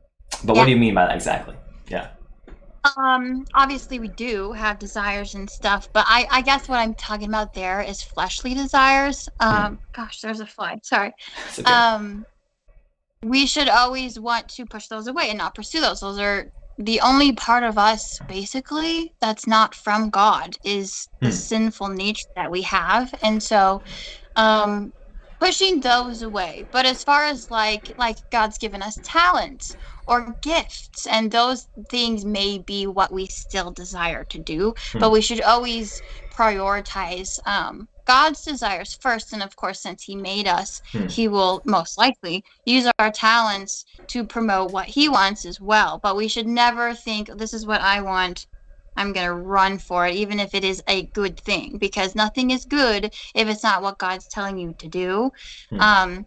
but 0.44 0.56
what 0.56 0.64
do 0.64 0.70
you 0.70 0.76
mean 0.76 0.94
by 0.94 1.06
that 1.06 1.14
exactly? 1.14 1.54
Yeah. 1.88 2.08
Um, 2.96 3.44
obviously 3.54 4.00
we 4.00 4.08
do 4.08 4.52
have 4.52 4.78
desires 4.78 5.34
and 5.34 5.48
stuff, 5.48 5.88
but 5.94 6.04
I, 6.08 6.26
I 6.30 6.42
guess 6.42 6.68
what 6.68 6.80
I'm 6.80 6.94
talking 6.94 7.28
about 7.28 7.54
there 7.54 7.80
is 7.80 8.02
fleshly 8.02 8.54
desires. 8.54 9.28
Um, 9.38 9.78
gosh, 9.94 10.20
there's 10.20 10.40
a 10.40 10.46
fly. 10.46 10.78
Sorry. 10.82 11.12
Okay. 11.60 11.72
Um, 11.72 12.26
we 13.22 13.46
should 13.46 13.68
always 13.68 14.18
want 14.18 14.48
to 14.48 14.66
push 14.66 14.88
those 14.88 15.06
away 15.06 15.28
and 15.28 15.38
not 15.38 15.54
pursue 15.54 15.80
those. 15.80 16.00
Those 16.00 16.18
are 16.18 16.46
the 16.78 17.00
only 17.02 17.32
part 17.32 17.62
of 17.62 17.78
us, 17.78 18.20
basically, 18.26 19.14
that's 19.20 19.46
not 19.46 19.74
from 19.74 20.10
God 20.10 20.56
is 20.64 21.08
the 21.20 21.28
Hmm. 21.28 21.30
sinful 21.30 21.88
nature 21.90 22.26
that 22.34 22.50
we 22.50 22.62
have, 22.62 23.14
and 23.22 23.40
so, 23.40 23.84
um, 24.34 24.92
pushing 25.38 25.80
those 25.80 26.22
away. 26.22 26.66
But 26.72 26.86
as 26.86 27.04
far 27.04 27.24
as 27.24 27.50
like 27.50 27.92
like 27.96 28.16
God's 28.30 28.58
given 28.58 28.82
us 28.82 28.98
talents 29.04 29.76
or 30.06 30.36
gifts, 30.42 31.06
and 31.06 31.30
those 31.30 31.68
things 31.88 32.24
may 32.24 32.58
be 32.58 32.86
what 32.86 33.12
we 33.12 33.26
still 33.26 33.70
desire 33.70 34.24
to 34.24 34.38
do, 34.38 34.74
Hmm. 34.92 34.98
but 34.98 35.10
we 35.12 35.20
should 35.20 35.40
always 35.40 36.02
prioritize 36.30 37.38
um, 37.46 37.88
God's 38.04 38.42
desires 38.42 38.94
first. 39.00 39.32
And 39.32 39.42
of 39.42 39.54
course, 39.56 39.80
since 39.80 40.02
He 40.04 40.16
made 40.16 40.48
us, 40.48 40.80
Hmm. 40.92 41.06
He 41.06 41.28
will 41.28 41.62
most 41.64 41.96
likely 41.98 42.44
use 42.64 42.90
our 42.98 43.10
talents 43.10 43.84
to 44.08 44.24
promote 44.24 44.72
what 44.72 44.86
He 44.86 45.08
wants 45.08 45.44
as 45.44 45.60
well. 45.60 46.00
But 46.02 46.16
we 46.16 46.28
should 46.28 46.46
never 46.46 46.94
think, 46.94 47.30
this 47.36 47.54
is 47.54 47.66
what 47.66 47.80
I 47.80 48.00
want. 48.00 48.46
I'm 48.96 49.12
going 49.14 49.26
to 49.26 49.32
run 49.32 49.78
for 49.78 50.06
it, 50.06 50.14
even 50.16 50.38
if 50.38 50.54
it 50.54 50.64
is 50.64 50.82
a 50.86 51.06
good 51.06 51.40
thing, 51.40 51.78
because 51.78 52.14
nothing 52.14 52.50
is 52.50 52.66
good 52.66 53.06
if 53.34 53.48
it's 53.48 53.62
not 53.62 53.80
what 53.82 53.98
God's 53.98 54.28
telling 54.28 54.58
you 54.58 54.74
to 54.78 54.88
do. 54.88 55.30
Hmm. 55.70 55.80
Um, 55.80 56.26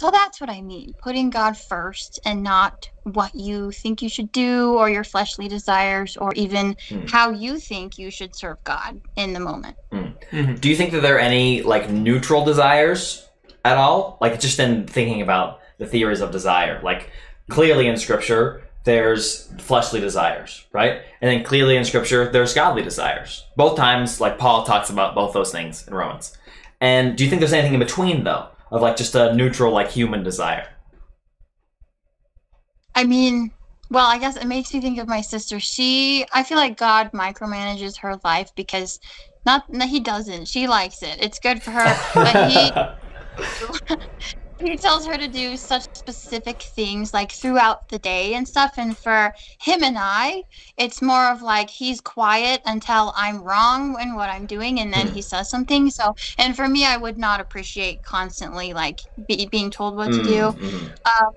so 0.00 0.10
that's 0.10 0.40
what 0.40 0.50
I 0.50 0.60
mean 0.60 0.94
putting 1.02 1.30
God 1.30 1.56
first 1.56 2.20
and 2.24 2.42
not 2.42 2.88
what 3.04 3.34
you 3.34 3.70
think 3.70 4.02
you 4.02 4.08
should 4.08 4.32
do 4.32 4.74
or 4.74 4.88
your 4.90 5.04
fleshly 5.04 5.48
desires 5.48 6.16
or 6.16 6.32
even 6.34 6.76
Hmm. 6.88 7.06
how 7.08 7.30
you 7.30 7.58
think 7.58 7.98
you 7.98 8.10
should 8.10 8.34
serve 8.34 8.62
God 8.64 9.00
in 9.16 9.32
the 9.32 9.40
moment. 9.40 9.76
Mhm. 9.92 10.60
Do 10.60 10.68
you 10.68 10.76
think 10.76 10.92
that 10.92 11.00
there 11.02 11.16
are 11.16 11.20
any 11.20 11.62
like 11.62 11.90
neutral 11.90 12.44
desires 12.44 13.26
at 13.64 13.76
all? 13.76 14.18
Like 14.20 14.40
just 14.40 14.58
in 14.58 14.86
thinking 14.86 15.22
about 15.22 15.60
the 15.78 15.86
theories 15.86 16.20
of 16.20 16.30
desire, 16.30 16.80
like 16.82 17.10
clearly 17.48 17.86
in 17.86 17.96
scripture 17.96 18.62
there's 18.84 19.48
fleshly 19.60 19.98
desires, 19.98 20.64
right? 20.72 21.00
And 21.22 21.30
then 21.30 21.42
clearly 21.42 21.76
in 21.76 21.84
scripture 21.86 22.30
there's 22.30 22.52
godly 22.52 22.82
desires. 22.82 23.44
Both 23.56 23.76
times 23.76 24.20
like 24.20 24.36
Paul 24.38 24.64
talks 24.64 24.90
about 24.90 25.14
both 25.14 25.32
those 25.32 25.50
things 25.52 25.86
in 25.88 25.94
Romans. 25.94 26.36
And 26.82 27.16
do 27.16 27.24
you 27.24 27.30
think 27.30 27.40
there's 27.40 27.54
anything 27.54 27.72
in 27.74 27.80
between 27.80 28.24
though 28.24 28.48
of 28.74 28.82
like 28.82 28.96
just 28.96 29.14
a 29.14 29.34
neutral 29.34 29.72
like 29.72 29.90
human 29.90 30.22
desire? 30.22 30.68
I 32.94 33.04
mean, 33.04 33.52
well, 33.90 34.06
I 34.06 34.18
guess 34.18 34.36
it 34.36 34.46
makes 34.46 34.74
me 34.74 34.80
think 34.80 34.98
of 34.98 35.08
my 35.08 35.20
sister. 35.20 35.60
She, 35.60 36.26
I 36.32 36.42
feel 36.42 36.58
like 36.58 36.76
God 36.76 37.12
micromanages 37.12 37.98
her 37.98 38.18
life 38.24 38.50
because 38.56 38.98
not, 39.46 39.70
no, 39.72 39.86
he 39.86 40.00
doesn't. 40.00 40.48
She 40.48 40.66
likes 40.66 41.02
it. 41.02 41.18
It's 41.20 41.38
good 41.38 41.62
for 41.62 41.70
her. 41.70 41.96
But 42.14 42.50
he, 42.50 42.70
he 44.58 44.76
tells 44.78 45.06
her 45.06 45.18
to 45.18 45.28
do 45.28 45.56
such 45.56 45.84
specific 45.94 46.62
things 46.62 47.12
like 47.12 47.32
throughout 47.32 47.88
the 47.90 47.98
day 47.98 48.34
and 48.34 48.48
stuff 48.48 48.74
and 48.78 48.96
for 48.98 49.32
him 49.60 49.82
and 49.82 49.96
i 49.98 50.42
it's 50.76 51.02
more 51.02 51.30
of 51.30 51.42
like 51.42 51.70
he's 51.70 52.00
quiet 52.00 52.60
until 52.64 53.12
i'm 53.16 53.42
wrong 53.42 54.00
in 54.00 54.14
what 54.14 54.30
i'm 54.30 54.46
doing 54.46 54.80
and 54.80 54.92
then 54.92 55.06
Hmm. 55.06 55.12
he 55.12 55.22
says 55.22 55.50
something 55.50 55.90
so 55.90 56.14
and 56.38 56.56
for 56.56 56.68
me 56.68 56.84
i 56.86 56.96
would 56.96 57.18
not 57.18 57.40
appreciate 57.40 58.02
constantly 58.02 58.72
like 58.72 59.00
be, 59.28 59.46
being 59.50 59.70
told 59.70 59.96
what 59.96 60.12
to 60.12 60.22
do 60.22 60.54
Mm, 60.60 60.90
um, 61.06 61.32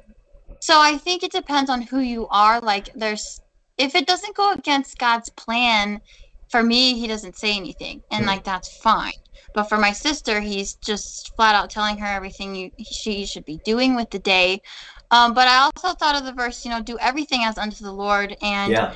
so 0.62 0.80
I 0.80 0.98
think 0.98 1.24
it 1.24 1.32
depends 1.32 1.70
on 1.70 1.84
who 1.84 2.00
you 2.00 2.28
are. 2.30 2.60
Like, 2.62 2.90
there's 2.96 3.42
if 3.78 3.96
it 3.96 4.08
doesn't 4.08 4.36
go 4.36 4.54
against 4.54 4.98
God's 4.98 5.30
plan, 5.30 6.02
for 6.50 6.64
me, 6.64 7.00
he 7.00 7.08
doesn't 7.08 7.38
say 7.38 7.56
anything, 7.58 8.04
and 8.12 8.26
Hmm. 8.26 8.28
like 8.28 8.44
that's 8.44 8.70
fine. 8.70 9.14
But 9.58 9.70
for 9.70 9.80
my 9.80 9.92
sister, 9.92 10.40
he's 10.40 10.76
just 10.76 11.36
flat 11.36 11.56
out 11.56 11.72
telling 11.72 11.98
her 11.98 12.06
everything 12.06 12.54
you, 12.56 12.72
she 12.86 13.26
should 13.26 13.44
be 13.44 13.60
doing 13.66 13.96
with 13.96 14.12
the 14.12 14.20
day. 14.20 14.62
Um, 15.10 15.34
but 15.34 15.48
I 15.48 15.58
also 15.58 15.96
thought 15.96 16.16
of 16.16 16.26
the 16.26 16.32
verse, 16.34 16.64
you 16.64 16.70
know, 16.70 16.84
do 16.84 16.96
everything 17.00 17.42
as 17.44 17.58
unto 17.58 17.84
the 17.84 17.92
Lord. 17.92 18.38
And 18.44 18.72
Yeah. 18.72 18.94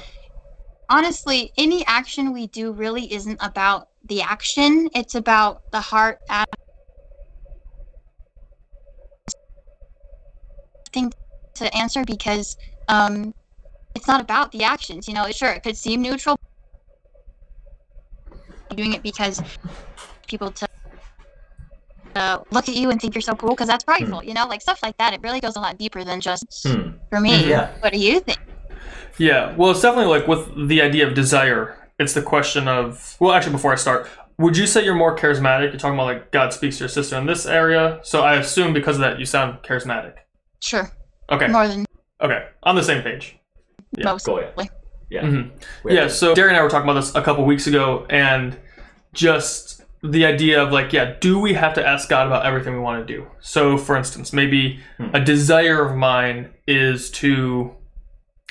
honestly, 0.88 1.51
any 1.58 1.84
action 1.88 2.32
we 2.32 2.46
do 2.46 2.74
really 2.74 3.12
isn't 3.12 3.39
about 3.41 3.88
the 4.08 4.22
action; 4.22 4.88
it's 4.94 5.15
about 5.15 5.63
the 5.72 5.82
heart. 5.82 6.20
at- 6.30 6.46
Thing 10.94 11.12
to 11.56 11.75
answer 11.75 12.03
because 12.06 12.56
um, 12.88 13.34
it's 13.96 14.08
not 14.08 14.22
about 14.22 14.51
the 14.51 14.63
actions. 14.63 15.08
You 15.08 15.15
know, 15.15 15.25
sure, 15.32 15.50
it 15.51 15.63
could 15.63 15.77
seem 15.77 16.03
neutral. 16.03 16.36
Doing 18.75 18.94
it 18.94 19.03
because 19.03 19.41
people 20.31 20.50
to 20.51 20.67
uh, 22.15 22.39
look 22.51 22.67
at 22.67 22.75
you 22.75 22.89
and 22.89 23.00
think 23.00 23.13
you're 23.15 23.21
so 23.21 23.33
cool 23.35 23.51
because 23.51 23.67
that's 23.67 23.83
prideful. 23.83 24.23
You 24.23 24.33
know, 24.33 24.47
like 24.47 24.61
stuff 24.61 24.81
like 24.83 24.97
that. 24.97 25.13
It 25.13 25.21
really 25.21 25.39
goes 25.39 25.55
a 25.55 25.59
lot 25.59 25.77
deeper 25.77 26.03
than 26.03 26.19
just 26.21 26.65
Hmm. 26.67 26.91
for 27.09 27.19
me. 27.19 27.47
Yeah. 27.47 27.69
What 27.81 27.93
do 27.93 28.00
you 28.00 28.19
think? 28.19 28.39
Yeah, 29.17 29.55
well, 29.55 29.71
it's 29.71 29.81
definitely 29.81 30.09
like 30.17 30.27
with 30.27 30.67
the 30.69 30.81
idea 30.81 31.07
of 31.07 31.13
desire. 31.13 31.77
It's 32.00 32.13
the 32.13 32.21
question 32.21 32.67
of 32.67 33.15
well, 33.19 33.33
actually, 33.33 33.51
before 33.51 33.71
I 33.71 33.75
start, 33.75 34.09
would 34.39 34.57
you 34.57 34.65
say 34.65 34.83
you're 34.83 34.95
more 34.95 35.15
charismatic? 35.15 35.69
You're 35.69 35.77
talking 35.79 35.93
about 35.93 36.05
like 36.07 36.31
God 36.31 36.53
speaks 36.53 36.77
to 36.77 36.83
your 36.85 36.89
sister 36.89 37.17
in 37.17 37.25
this 37.27 37.45
area, 37.45 38.00
so 38.03 38.21
I 38.23 38.35
assume 38.38 38.73
because 38.73 38.95
of 38.95 39.01
that 39.01 39.19
you 39.19 39.25
sound 39.25 39.59
charismatic. 39.63 40.13
Sure, 40.61 40.89
Okay, 41.31 41.47
more 41.47 41.67
than 41.67 41.85
okay, 42.21 42.47
on 42.63 42.75
the 42.75 42.83
same 42.83 43.03
page. 43.03 43.38
Yeah, 43.97 44.05
most. 44.05 44.25
Cool. 44.25 44.41
Yeah. 44.57 44.65
Yeah. 45.09 45.21
Mhm. 45.23 45.51
Yeah, 45.85 46.07
so 46.07 46.33
Derry 46.33 46.50
and 46.50 46.57
I 46.57 46.63
were 46.63 46.69
talking 46.69 46.89
about 46.89 47.00
this 47.00 47.13
a 47.13 47.21
couple 47.21 47.43
weeks 47.45 47.67
ago, 47.67 48.05
and 48.09 48.57
just 49.13 49.80
the 50.03 50.25
idea 50.25 50.62
of 50.62 50.72
like, 50.72 50.93
yeah, 50.93 51.13
do 51.20 51.38
we 51.39 51.53
have 51.53 51.74
to 51.75 51.88
ask 51.88 52.10
God 52.10 52.25
about 52.27 52.46
everything 52.46 52.74
we 52.74 52.79
want 52.79 53.05
to 53.05 53.13
do? 53.13 53.27
So, 53.39 53.77
for 53.77 53.96
instance, 53.96 54.34
maybe 54.34 54.79
Hmm. 54.98 55.10
a 55.13 55.24
desire 55.24 55.86
of 55.86 55.96
mine 55.96 56.50
is 56.67 57.12
to 57.12 57.75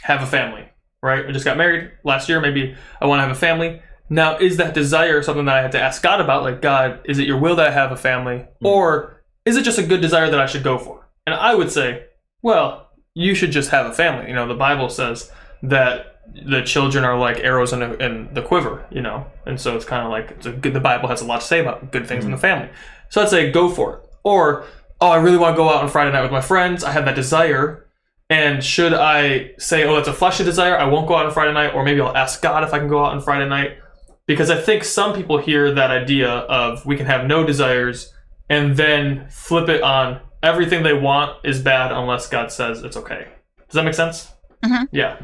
have 0.02 0.22
a 0.22 0.26
family, 0.26 0.64
right? 1.02 1.26
I 1.26 1.32
just 1.32 1.44
got 1.44 1.56
married 1.56 1.90
last 2.04 2.28
year. 2.28 2.40
Maybe 2.40 2.74
I 3.00 3.06
want 3.06 3.18
to 3.18 3.22
have 3.22 3.30
a 3.36 3.38
family. 3.38 3.82
Now, 4.08 4.38
is 4.38 4.56
that 4.56 4.74
desire 4.74 5.22
something 5.22 5.44
that 5.44 5.56
I 5.56 5.62
have 5.62 5.70
to 5.72 5.80
ask 5.80 6.02
God 6.02 6.20
about? 6.20 6.42
Like, 6.42 6.62
God, 6.62 7.00
is 7.04 7.18
it 7.18 7.26
your 7.26 7.38
will 7.38 7.56
that 7.56 7.68
I 7.68 7.70
have 7.70 7.92
a 7.92 7.96
family? 7.96 8.44
Or 8.62 9.22
is 9.44 9.56
it 9.56 9.62
just 9.64 9.78
a 9.78 9.82
good 9.84 10.00
desire 10.00 10.30
that 10.30 10.40
I 10.40 10.46
should 10.46 10.64
go 10.64 10.78
for? 10.78 11.08
And 11.26 11.34
I 11.34 11.54
would 11.54 11.70
say, 11.70 12.04
well, 12.42 12.88
you 13.14 13.34
should 13.34 13.52
just 13.52 13.70
have 13.70 13.86
a 13.86 13.92
family. 13.92 14.28
You 14.28 14.34
know, 14.34 14.48
the 14.48 14.54
Bible 14.54 14.88
says 14.88 15.30
that 15.62 16.19
the 16.46 16.62
children 16.62 17.04
are 17.04 17.18
like 17.18 17.38
arrows 17.40 17.72
in, 17.72 17.82
a, 17.82 17.92
in 17.94 18.32
the 18.32 18.42
quiver, 18.42 18.86
you 18.90 19.02
know, 19.02 19.26
and 19.46 19.60
so 19.60 19.76
it's 19.76 19.84
kind 19.84 20.04
of 20.04 20.10
like 20.10 20.30
it's 20.30 20.46
a 20.46 20.52
good, 20.52 20.74
the 20.74 20.80
Bible 20.80 21.08
has 21.08 21.20
a 21.20 21.24
lot 21.24 21.40
to 21.40 21.46
say 21.46 21.60
about 21.60 21.92
good 21.92 22.06
things 22.06 22.24
in 22.24 22.30
the 22.30 22.38
family. 22.38 22.68
So 23.08 23.22
I'd 23.22 23.28
say 23.28 23.50
go 23.50 23.68
for 23.68 23.96
it. 23.96 24.00
Or 24.22 24.64
oh, 25.00 25.08
I 25.08 25.16
really 25.16 25.38
want 25.38 25.54
to 25.54 25.56
go 25.56 25.68
out 25.68 25.82
on 25.82 25.88
Friday 25.88 26.12
night 26.12 26.22
with 26.22 26.32
my 26.32 26.40
friends. 26.40 26.84
I 26.84 26.92
have 26.92 27.04
that 27.06 27.14
desire, 27.14 27.86
and 28.28 28.62
should 28.62 28.92
I 28.92 29.52
say, 29.58 29.84
oh, 29.84 29.96
that's 29.96 30.08
a 30.08 30.12
fleshly 30.12 30.44
desire? 30.44 30.76
I 30.76 30.84
won't 30.84 31.08
go 31.08 31.16
out 31.16 31.26
on 31.26 31.32
Friday 31.32 31.52
night, 31.52 31.74
or 31.74 31.82
maybe 31.82 32.00
I'll 32.00 32.16
ask 32.16 32.40
God 32.42 32.62
if 32.64 32.72
I 32.72 32.78
can 32.78 32.88
go 32.88 33.04
out 33.04 33.12
on 33.12 33.20
Friday 33.20 33.48
night, 33.48 33.78
because 34.26 34.50
I 34.50 34.60
think 34.60 34.84
some 34.84 35.14
people 35.14 35.38
hear 35.38 35.72
that 35.74 35.90
idea 35.90 36.28
of 36.28 36.86
we 36.86 36.96
can 36.96 37.06
have 37.06 37.26
no 37.26 37.44
desires 37.44 38.12
and 38.48 38.76
then 38.76 39.28
flip 39.30 39.68
it 39.68 39.82
on 39.82 40.20
everything 40.42 40.82
they 40.82 40.92
want 40.92 41.44
is 41.44 41.60
bad 41.60 41.92
unless 41.92 42.28
God 42.28 42.52
says 42.52 42.82
it's 42.82 42.96
okay. 42.96 43.26
Does 43.68 43.74
that 43.74 43.84
make 43.84 43.94
sense? 43.94 44.32
Mhm. 44.64 44.88
Yeah. 44.92 45.16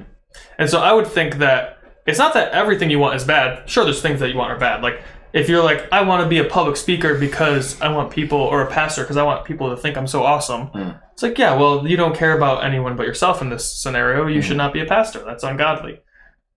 And 0.58 0.68
so 0.68 0.80
I 0.80 0.92
would 0.92 1.06
think 1.06 1.36
that 1.38 1.78
it's 2.06 2.18
not 2.18 2.34
that 2.34 2.52
everything 2.52 2.90
you 2.90 2.98
want 2.98 3.16
is 3.16 3.24
bad. 3.24 3.68
Sure, 3.68 3.84
there's 3.84 4.02
things 4.02 4.20
that 4.20 4.30
you 4.30 4.36
want 4.36 4.52
are 4.52 4.58
bad. 4.58 4.82
Like 4.82 5.02
if 5.32 5.48
you're 5.48 5.62
like, 5.62 5.86
I 5.92 6.02
want 6.02 6.22
to 6.22 6.28
be 6.28 6.38
a 6.38 6.44
public 6.44 6.76
speaker 6.76 7.18
because 7.18 7.80
I 7.80 7.88
want 7.92 8.10
people, 8.10 8.38
or 8.38 8.62
a 8.62 8.70
pastor 8.70 9.02
because 9.02 9.16
I 9.16 9.22
want 9.22 9.44
people 9.44 9.68
to 9.68 9.76
think 9.76 9.96
I'm 9.96 10.06
so 10.06 10.24
awesome. 10.24 10.68
Mm. 10.68 11.00
It's 11.12 11.22
like, 11.22 11.36
yeah, 11.38 11.54
well, 11.54 11.86
you 11.86 11.96
don't 11.96 12.16
care 12.16 12.36
about 12.36 12.64
anyone 12.64 12.96
but 12.96 13.06
yourself 13.06 13.42
in 13.42 13.50
this 13.50 13.80
scenario. 13.82 14.26
You 14.26 14.40
should 14.40 14.56
not 14.56 14.72
be 14.72 14.80
a 14.80 14.86
pastor. 14.86 15.24
That's 15.24 15.44
ungodly. 15.44 16.00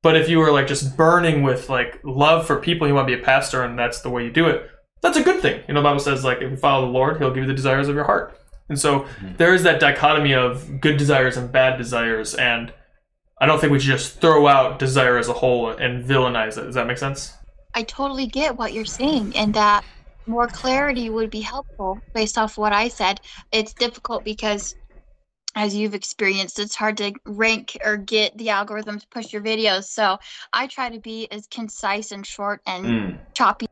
But 0.02 0.16
if 0.16 0.30
you 0.30 0.40
were 0.40 0.52
like 0.52 0.68
just 0.68 0.96
burning 0.96 1.44
with 1.44 1.70
like 1.70 2.00
love 2.04 2.48
for 2.48 2.60
people, 2.60 2.88
you 2.88 2.94
want 2.94 3.08
to 3.08 3.16
be 3.16 3.22
a 3.22 3.26
pastor, 3.26 3.64
and 3.64 3.78
that's 3.78 4.02
the 4.02 4.10
way 4.10 4.24
you 4.24 4.32
do 4.32 4.48
it. 4.48 4.70
That's 5.02 5.18
a 5.18 5.24
good 5.24 5.42
thing. 5.42 5.64
You 5.68 5.74
know, 5.74 5.82
the 5.82 5.86
Bible 5.86 6.00
says 6.00 6.24
like 6.24 6.42
if 6.42 6.50
you 6.50 6.58
follow 6.58 6.86
the 6.86 6.92
Lord, 6.92 7.18
He'll 7.18 7.34
give 7.34 7.44
you 7.44 7.48
the 7.48 7.54
desires 7.54 7.88
of 7.90 7.96
your 7.96 8.06
heart. 8.06 8.38
And 8.70 8.80
so 8.80 9.08
there 9.38 9.54
is 9.54 9.64
that 9.64 9.80
dichotomy 9.80 10.34
of 10.34 10.80
good 10.80 10.98
desires 10.98 11.36
and 11.38 11.52
bad 11.52 11.78
desires, 11.78 12.36
and 12.36 12.72
I 13.42 13.46
don't 13.46 13.60
think 13.60 13.72
we 13.72 13.80
should 13.80 13.98
just 13.98 14.20
throw 14.20 14.48
out 14.48 14.80
desire 14.80 15.18
as 15.18 15.30
a 15.30 15.34
whole 15.34 15.70
and 15.70 16.04
villainize 16.04 16.58
it. 16.58 16.66
Does 16.66 16.76
that 16.76 16.88
make 16.88 16.98
sense? 16.98 17.34
I 17.74 17.84
totally 17.84 18.28
get 18.28 18.58
what 18.58 18.74
you're 18.74 18.86
saying, 18.86 19.36
and 19.38 19.54
that 19.54 19.86
more 20.28 20.48
clarity 20.48 21.10
would 21.10 21.30
be 21.30 21.42
helpful 21.42 22.00
based 22.14 22.38
off 22.38 22.58
what 22.58 22.74
I 22.74 22.88
said. 22.90 23.20
It's 23.52 23.74
difficult 23.74 24.26
because, 24.26 24.76
as 25.56 25.76
you've 25.76 25.96
experienced, 25.96 26.60
it's 26.60 26.76
hard 26.76 26.98
to 26.98 27.14
rank 27.26 27.78
or 27.86 27.96
get 27.98 28.38
the 28.38 28.50
algorithm 28.50 29.00
to 29.00 29.08
push 29.08 29.32
your 29.32 29.42
videos. 29.42 29.86
So 29.86 30.18
I 30.52 30.68
try 30.68 30.90
to 30.90 31.00
be 31.00 31.28
as 31.32 31.48
concise 31.48 32.12
and 32.12 32.26
short 32.26 32.62
and 32.68 32.86
Mm. 32.86 33.20
choppy 33.34 33.66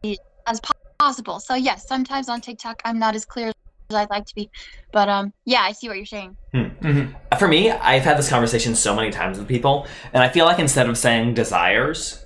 as 0.45 0.61
possible. 0.99 1.39
So 1.39 1.55
yes, 1.55 1.85
sometimes 1.85 2.29
on 2.29 2.41
TikTok 2.41 2.81
I'm 2.85 2.99
not 2.99 3.15
as 3.15 3.25
clear 3.25 3.47
as 3.47 3.53
I'd 3.95 4.09
like 4.09 4.25
to 4.25 4.35
be, 4.35 4.49
but 4.91 5.07
um, 5.07 5.31
yeah, 5.45 5.61
I 5.61 5.71
see 5.71 5.87
what 5.87 5.95
you're 5.97 6.05
saying. 6.05 6.35
Mm-hmm. 6.53 7.37
For 7.37 7.47
me, 7.47 7.71
I've 7.71 8.03
had 8.03 8.17
this 8.17 8.29
conversation 8.29 8.75
so 8.75 8.93
many 8.95 9.11
times 9.11 9.37
with 9.37 9.47
people, 9.47 9.87
and 10.13 10.21
I 10.21 10.29
feel 10.29 10.45
like 10.45 10.59
instead 10.59 10.89
of 10.89 10.97
saying 10.97 11.35
desires, 11.35 12.25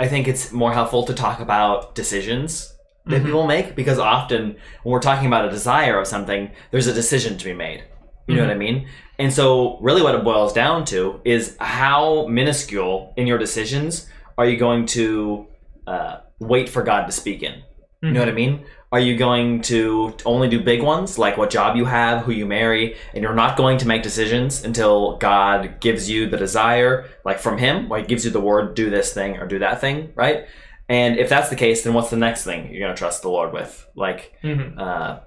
I 0.00 0.08
think 0.08 0.26
it's 0.28 0.50
more 0.52 0.72
helpful 0.72 1.04
to 1.04 1.12
talk 1.14 1.40
about 1.40 1.94
decisions 1.94 2.72
that 3.06 3.20
Mhm. 3.20 3.26
people 3.26 3.46
make 3.46 3.74
because 3.76 3.98
often 3.98 4.56
when 4.82 4.92
we're 4.92 5.00
talking 5.00 5.26
about 5.26 5.44
a 5.44 5.50
desire 5.50 6.00
of 6.00 6.06
something, 6.06 6.50
there's 6.70 6.86
a 6.86 6.92
decision 6.94 7.36
to 7.36 7.44
be 7.44 7.52
made. 7.52 7.84
You 8.26 8.36
know 8.36 8.42
what 8.42 8.50
I 8.50 8.56
mean? 8.56 8.88
And 9.18 9.30
so, 9.30 9.76
really, 9.82 10.00
what 10.00 10.14
it 10.14 10.24
boils 10.24 10.54
down 10.54 10.86
to 10.86 11.20
is 11.26 11.58
how 11.60 12.26
minuscule 12.26 13.12
in 13.18 13.26
your 13.26 13.36
decisions 13.36 14.08
are 14.38 14.46
you 14.46 14.56
going 14.56 14.86
to 14.86 15.46
uh, 15.86 16.16
wait 16.38 16.70
for 16.70 16.82
God 16.82 17.04
to 17.04 17.12
speak 17.12 17.42
in? 17.42 17.62
You 18.04 18.12
know 18.12 18.20
what 18.20 18.28
I 18.28 18.32
mean? 18.32 18.64
Are 18.92 19.00
you 19.00 19.16
going 19.16 19.62
to 19.62 20.14
only 20.24 20.48
do 20.48 20.60
big 20.62 20.82
ones, 20.82 21.18
like 21.18 21.36
what 21.36 21.50
job 21.50 21.74
you 21.76 21.84
have, 21.86 22.24
who 22.24 22.32
you 22.32 22.46
marry, 22.46 22.96
and 23.12 23.22
you're 23.22 23.34
not 23.34 23.56
going 23.56 23.78
to 23.78 23.86
make 23.88 24.02
decisions 24.02 24.62
until 24.64 25.16
God 25.16 25.80
gives 25.80 26.08
you 26.08 26.28
the 26.28 26.36
desire, 26.36 27.06
like 27.24 27.38
from 27.38 27.58
Him, 27.58 27.88
like 27.88 28.06
gives 28.06 28.24
you 28.24 28.30
the 28.30 28.40
word, 28.40 28.74
do 28.74 28.90
this 28.90 29.12
thing 29.12 29.38
or 29.38 29.46
do 29.46 29.58
that 29.60 29.80
thing, 29.80 30.12
right? 30.14 30.46
And 30.88 31.16
if 31.18 31.28
that's 31.28 31.48
the 31.48 31.56
case, 31.56 31.82
then 31.82 31.94
what's 31.94 32.10
the 32.10 32.16
next 32.18 32.44
thing 32.44 32.70
you're 32.70 32.80
going 32.80 32.94
to 32.94 32.98
trust 32.98 33.22
the 33.22 33.30
Lord 33.30 33.52
with? 33.52 33.72
Like 33.96 34.34
Mm-hmm. 34.44 34.78
uh, 34.78 35.20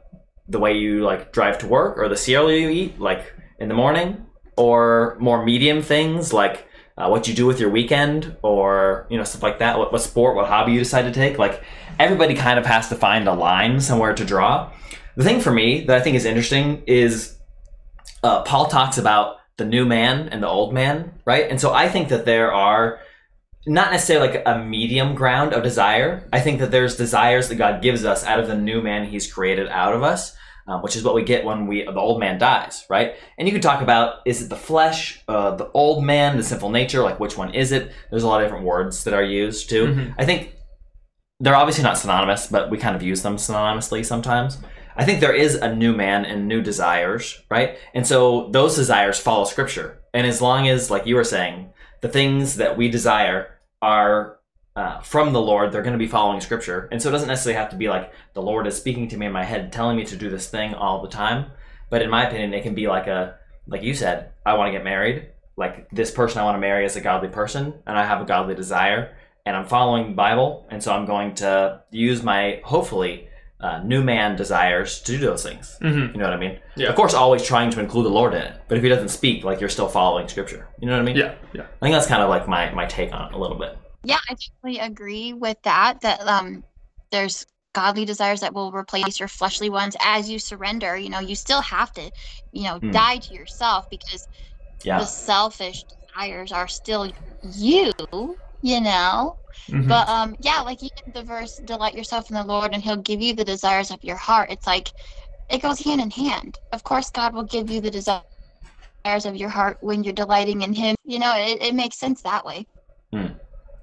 the 0.47 0.59
way 0.59 0.73
you 0.77 1.03
like 1.03 1.33
drive 1.33 1.57
to 1.59 1.67
work, 1.67 1.97
or 1.97 2.07
the 2.07 2.15
cereal 2.15 2.51
you 2.51 2.69
eat, 2.69 2.99
like 2.99 3.33
in 3.59 3.67
the 3.67 3.75
morning, 3.75 4.25
or 4.55 5.17
more 5.19 5.43
medium 5.43 5.81
things 5.81 6.31
like 6.31 6.67
uh, 6.97 7.07
what 7.07 7.27
you 7.27 7.33
do 7.33 7.45
with 7.45 7.59
your 7.59 7.69
weekend, 7.69 8.35
or 8.41 9.05
you 9.09 9.17
know 9.17 9.23
stuff 9.23 9.43
like 9.43 9.59
that. 9.59 9.77
What, 9.77 9.91
what 9.91 10.01
sport, 10.01 10.35
what 10.35 10.47
hobby 10.47 10.73
you 10.73 10.79
decide 10.79 11.03
to 11.03 11.11
take. 11.11 11.37
Like 11.37 11.63
everybody 11.99 12.35
kind 12.35 12.57
of 12.57 12.65
has 12.65 12.89
to 12.89 12.95
find 12.95 13.27
a 13.27 13.33
line 13.33 13.79
somewhere 13.79 14.13
to 14.13 14.25
draw. 14.25 14.71
The 15.15 15.23
thing 15.23 15.39
for 15.39 15.51
me 15.51 15.85
that 15.85 15.97
I 15.97 16.01
think 16.01 16.15
is 16.15 16.25
interesting 16.25 16.83
is 16.85 17.37
uh, 18.23 18.43
Paul 18.43 18.67
talks 18.67 18.97
about 18.97 19.37
the 19.57 19.65
new 19.65 19.85
man 19.85 20.29
and 20.29 20.41
the 20.41 20.47
old 20.47 20.73
man, 20.73 21.13
right? 21.25 21.49
And 21.49 21.59
so 21.59 21.73
I 21.73 21.89
think 21.89 22.09
that 22.09 22.25
there 22.25 22.53
are 22.53 22.99
not 23.65 23.91
necessarily 23.91 24.29
like 24.29 24.43
a 24.45 24.63
medium 24.63 25.15
ground 25.15 25.53
of 25.53 25.63
desire. 25.63 26.27
I 26.31 26.39
think 26.39 26.59
that 26.59 26.71
there's 26.71 26.95
desires 26.95 27.49
that 27.49 27.55
God 27.55 27.81
gives 27.81 28.05
us 28.05 28.23
out 28.23 28.39
of 28.39 28.47
the 28.47 28.55
new 28.55 28.81
man 28.81 29.05
He's 29.05 29.31
created 29.31 29.67
out 29.67 29.93
of 29.93 30.03
us, 30.03 30.35
um, 30.67 30.81
which 30.81 30.95
is 30.95 31.03
what 31.03 31.15
we 31.15 31.23
get 31.23 31.45
when 31.45 31.67
we 31.67 31.83
the 31.83 31.99
old 31.99 32.19
man 32.19 32.37
dies, 32.37 32.85
right? 32.89 33.15
And 33.37 33.47
you 33.47 33.53
can 33.53 33.61
talk 33.61 33.81
about 33.81 34.19
is 34.25 34.41
it 34.41 34.49
the 34.49 34.55
flesh, 34.55 35.23
uh, 35.27 35.55
the 35.55 35.71
old 35.71 36.03
man, 36.03 36.37
the 36.37 36.43
sinful 36.43 36.69
nature, 36.69 37.01
like 37.01 37.19
which 37.19 37.37
one 37.37 37.53
is 37.53 37.71
it? 37.71 37.91
There's 38.09 38.23
a 38.23 38.27
lot 38.27 38.41
of 38.41 38.45
different 38.47 38.65
words 38.65 39.03
that 39.05 39.13
are 39.13 39.23
used 39.23 39.69
too. 39.69 39.87
Mhm. 39.87 40.15
I 40.17 40.25
think 40.25 40.53
they're 41.39 41.55
obviously 41.55 41.83
not 41.83 41.97
synonymous, 41.97 42.47
but 42.47 42.69
we 42.69 42.77
kind 42.77 42.95
of 42.95 43.03
use 43.03 43.21
them 43.21 43.37
synonymously 43.37 44.05
sometimes. 44.05 44.57
I 44.95 45.05
think 45.05 45.19
there 45.19 45.33
is 45.33 45.53
a 45.53 45.73
new 45.73 45.93
man 45.93 46.25
and 46.25 46.47
new 46.47 46.61
desires, 46.61 47.43
right? 47.51 47.77
And 47.93 48.05
so 48.07 48.49
those 48.51 48.75
desires 48.75 49.19
follow 49.19 49.45
scripture. 49.45 49.99
And 50.13 50.25
as 50.25 50.41
long 50.41 50.67
as, 50.67 50.89
like 50.89 51.05
you 51.05 51.15
were 51.15 51.23
saying, 51.23 51.69
the 52.01 52.09
things 52.09 52.55
that 52.55 52.77
we 52.77 52.89
desire 52.89 53.59
are 53.83 54.36
uh, 54.77 54.99
from 54.99 55.33
the 55.33 55.41
Lord, 55.41 55.71
they're 55.71 55.81
going 55.81 55.97
to 55.97 55.99
be 55.99 56.07
following 56.07 56.39
scripture. 56.39 56.87
And 56.91 57.01
so 57.01 57.09
it 57.09 57.11
doesn't 57.11 57.27
necessarily 57.27 57.59
have 57.59 57.71
to 57.71 57.75
be 57.75 57.89
like 57.89 58.13
the 58.35 58.43
Lord 58.43 58.67
is 58.67 58.77
speaking 58.77 59.07
to 59.09 59.17
me 59.17 59.25
in 59.25 59.31
my 59.31 59.43
head, 59.43 59.73
telling 59.73 59.97
me 59.97 60.05
to 60.05 60.15
do 60.15 60.29
this 60.29 60.47
thing 60.47 60.75
all 60.75 61.01
the 61.01 61.09
time. 61.09 61.47
But 61.89 62.03
in 62.03 62.11
my 62.11 62.27
opinion, 62.27 62.53
it 62.53 62.61
can 62.61 62.75
be 62.75 62.87
like 62.87 63.07
a, 63.07 63.39
like 63.67 63.81
you 63.81 63.95
said, 63.95 64.31
I 64.45 64.53
want 64.53 64.67
to 64.67 64.71
get 64.71 64.83
married. 64.83 65.29
Like 65.57 65.89
this 65.89 66.11
person 66.11 66.39
I 66.39 66.43
want 66.43 66.57
to 66.57 66.59
marry 66.59 66.85
is 66.85 66.95
a 66.95 67.01
godly 67.01 67.29
person, 67.29 67.73
and 67.87 67.97
I 67.97 68.05
have 68.05 68.21
a 68.21 68.25
godly 68.25 68.53
desire, 68.53 69.17
and 69.47 69.57
I'm 69.57 69.65
following 69.65 70.09
the 70.09 70.13
Bible, 70.13 70.67
and 70.69 70.83
so 70.83 70.93
I'm 70.93 71.07
going 71.07 71.33
to 71.35 71.81
use 71.89 72.21
my 72.21 72.61
hopefully 72.63 73.27
uh, 73.59 73.79
new 73.79 74.03
man 74.03 74.35
desires 74.35 75.01
to 75.01 75.13
do 75.13 75.17
those 75.17 75.41
things. 75.41 75.75
Mm-hmm. 75.81 76.13
You 76.13 76.19
know 76.19 76.25
what 76.25 76.33
I 76.33 76.37
mean? 76.37 76.59
Yeah. 76.75 76.89
Of 76.89 76.95
course, 76.95 77.15
always 77.15 77.41
trying 77.41 77.71
to 77.71 77.79
include 77.79 78.05
the 78.05 78.09
Lord 78.09 78.35
in 78.35 78.43
it. 78.43 78.61
But 78.67 78.77
if 78.77 78.83
he 78.83 78.89
doesn't 78.89 79.09
speak, 79.09 79.43
like 79.43 79.59
you're 79.59 79.69
still 79.69 79.87
following 79.87 80.27
Scripture. 80.27 80.67
You 80.79 80.85
know 80.85 80.93
what 80.93 81.01
I 81.01 81.05
mean? 81.05 81.15
Yeah, 81.15 81.33
yeah. 81.53 81.63
I 81.63 81.85
think 81.85 81.95
that's 81.95 82.05
kind 82.05 82.21
of 82.21 82.29
like 82.29 82.47
my 82.47 82.69
my 82.69 82.85
take 82.85 83.11
on 83.11 83.29
it 83.29 83.33
a 83.33 83.39
little 83.39 83.57
bit. 83.57 83.75
Yeah, 84.03 84.19
I 84.29 84.35
definitely 84.35 84.79
agree 84.79 85.33
with 85.33 85.57
that. 85.63 86.01
That 86.01 86.21
um, 86.21 86.63
there's 87.11 87.45
godly 87.73 88.05
desires 88.05 88.41
that 88.41 88.53
will 88.53 88.71
replace 88.71 89.19
your 89.19 89.27
fleshly 89.27 89.69
ones 89.69 89.95
as 90.01 90.29
you 90.29 90.39
surrender. 90.39 90.97
You 90.97 91.09
know, 91.09 91.19
you 91.19 91.35
still 91.35 91.61
have 91.61 91.91
to, 91.93 92.11
you 92.51 92.63
know, 92.63 92.79
Hmm. 92.79 92.91
die 92.91 93.17
to 93.19 93.33
yourself 93.33 93.87
because 93.89 94.27
Yeah. 94.83 94.99
the 94.99 95.05
selfish 95.05 95.85
desires 96.15 96.51
are 96.51 96.67
still 96.67 97.11
you. 97.41 97.91
You 98.61 98.81
know, 98.81 99.37
Mhm. 99.69 99.87
but 99.87 100.07
um, 100.09 100.35
yeah, 100.39 100.61
like 100.61 100.79
even 100.83 101.13
the 101.13 101.23
verse, 101.23 101.57
"Delight 101.57 101.95
yourself 101.95 102.29
in 102.29 102.35
the 102.35 102.43
Lord, 102.43 102.73
and 102.73 102.83
He'll 102.83 102.97
give 102.97 103.21
you 103.21 103.33
the 103.35 103.45
desires 103.45 103.91
of 103.91 104.03
your 104.03 104.15
heart." 104.17 104.51
It's 104.51 104.67
like 104.67 104.91
it 105.49 105.61
goes 105.61 105.79
hand 105.79 106.01
in 106.01 106.11
hand. 106.11 106.59
Of 106.71 106.83
course, 106.83 107.09
God 107.11 107.33
will 107.35 107.43
give 107.43 107.69
you 107.69 107.81
the 107.81 107.91
desires 107.91 108.23
of 109.25 109.35
your 109.35 109.49
heart 109.49 109.77
when 109.81 110.03
you're 110.03 110.13
delighting 110.13 110.61
in 110.61 110.73
Him. 110.73 110.95
You 111.05 111.19
know, 111.19 111.33
it, 111.37 111.61
it 111.61 111.75
makes 111.75 111.97
sense 111.97 112.21
that 112.23 112.45
way. 112.45 112.67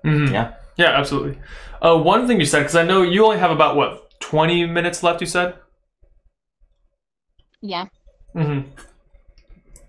Mhm. 0.04 0.32
Yeah. 0.32 0.54
Yeah, 0.76 0.90
absolutely. 0.90 1.38
Uh, 1.80 1.96
one 1.98 2.26
thing 2.26 2.40
you 2.40 2.46
said, 2.46 2.60
because 2.60 2.76
I 2.76 2.82
know 2.84 3.02
you 3.02 3.24
only 3.24 3.38
have 3.38 3.50
about 3.50 3.76
what 3.76 4.10
twenty 4.20 4.66
minutes 4.66 5.02
left. 5.02 5.20
You 5.20 5.26
said. 5.26 5.54
Yeah. 7.60 7.86
hmm 8.32 8.60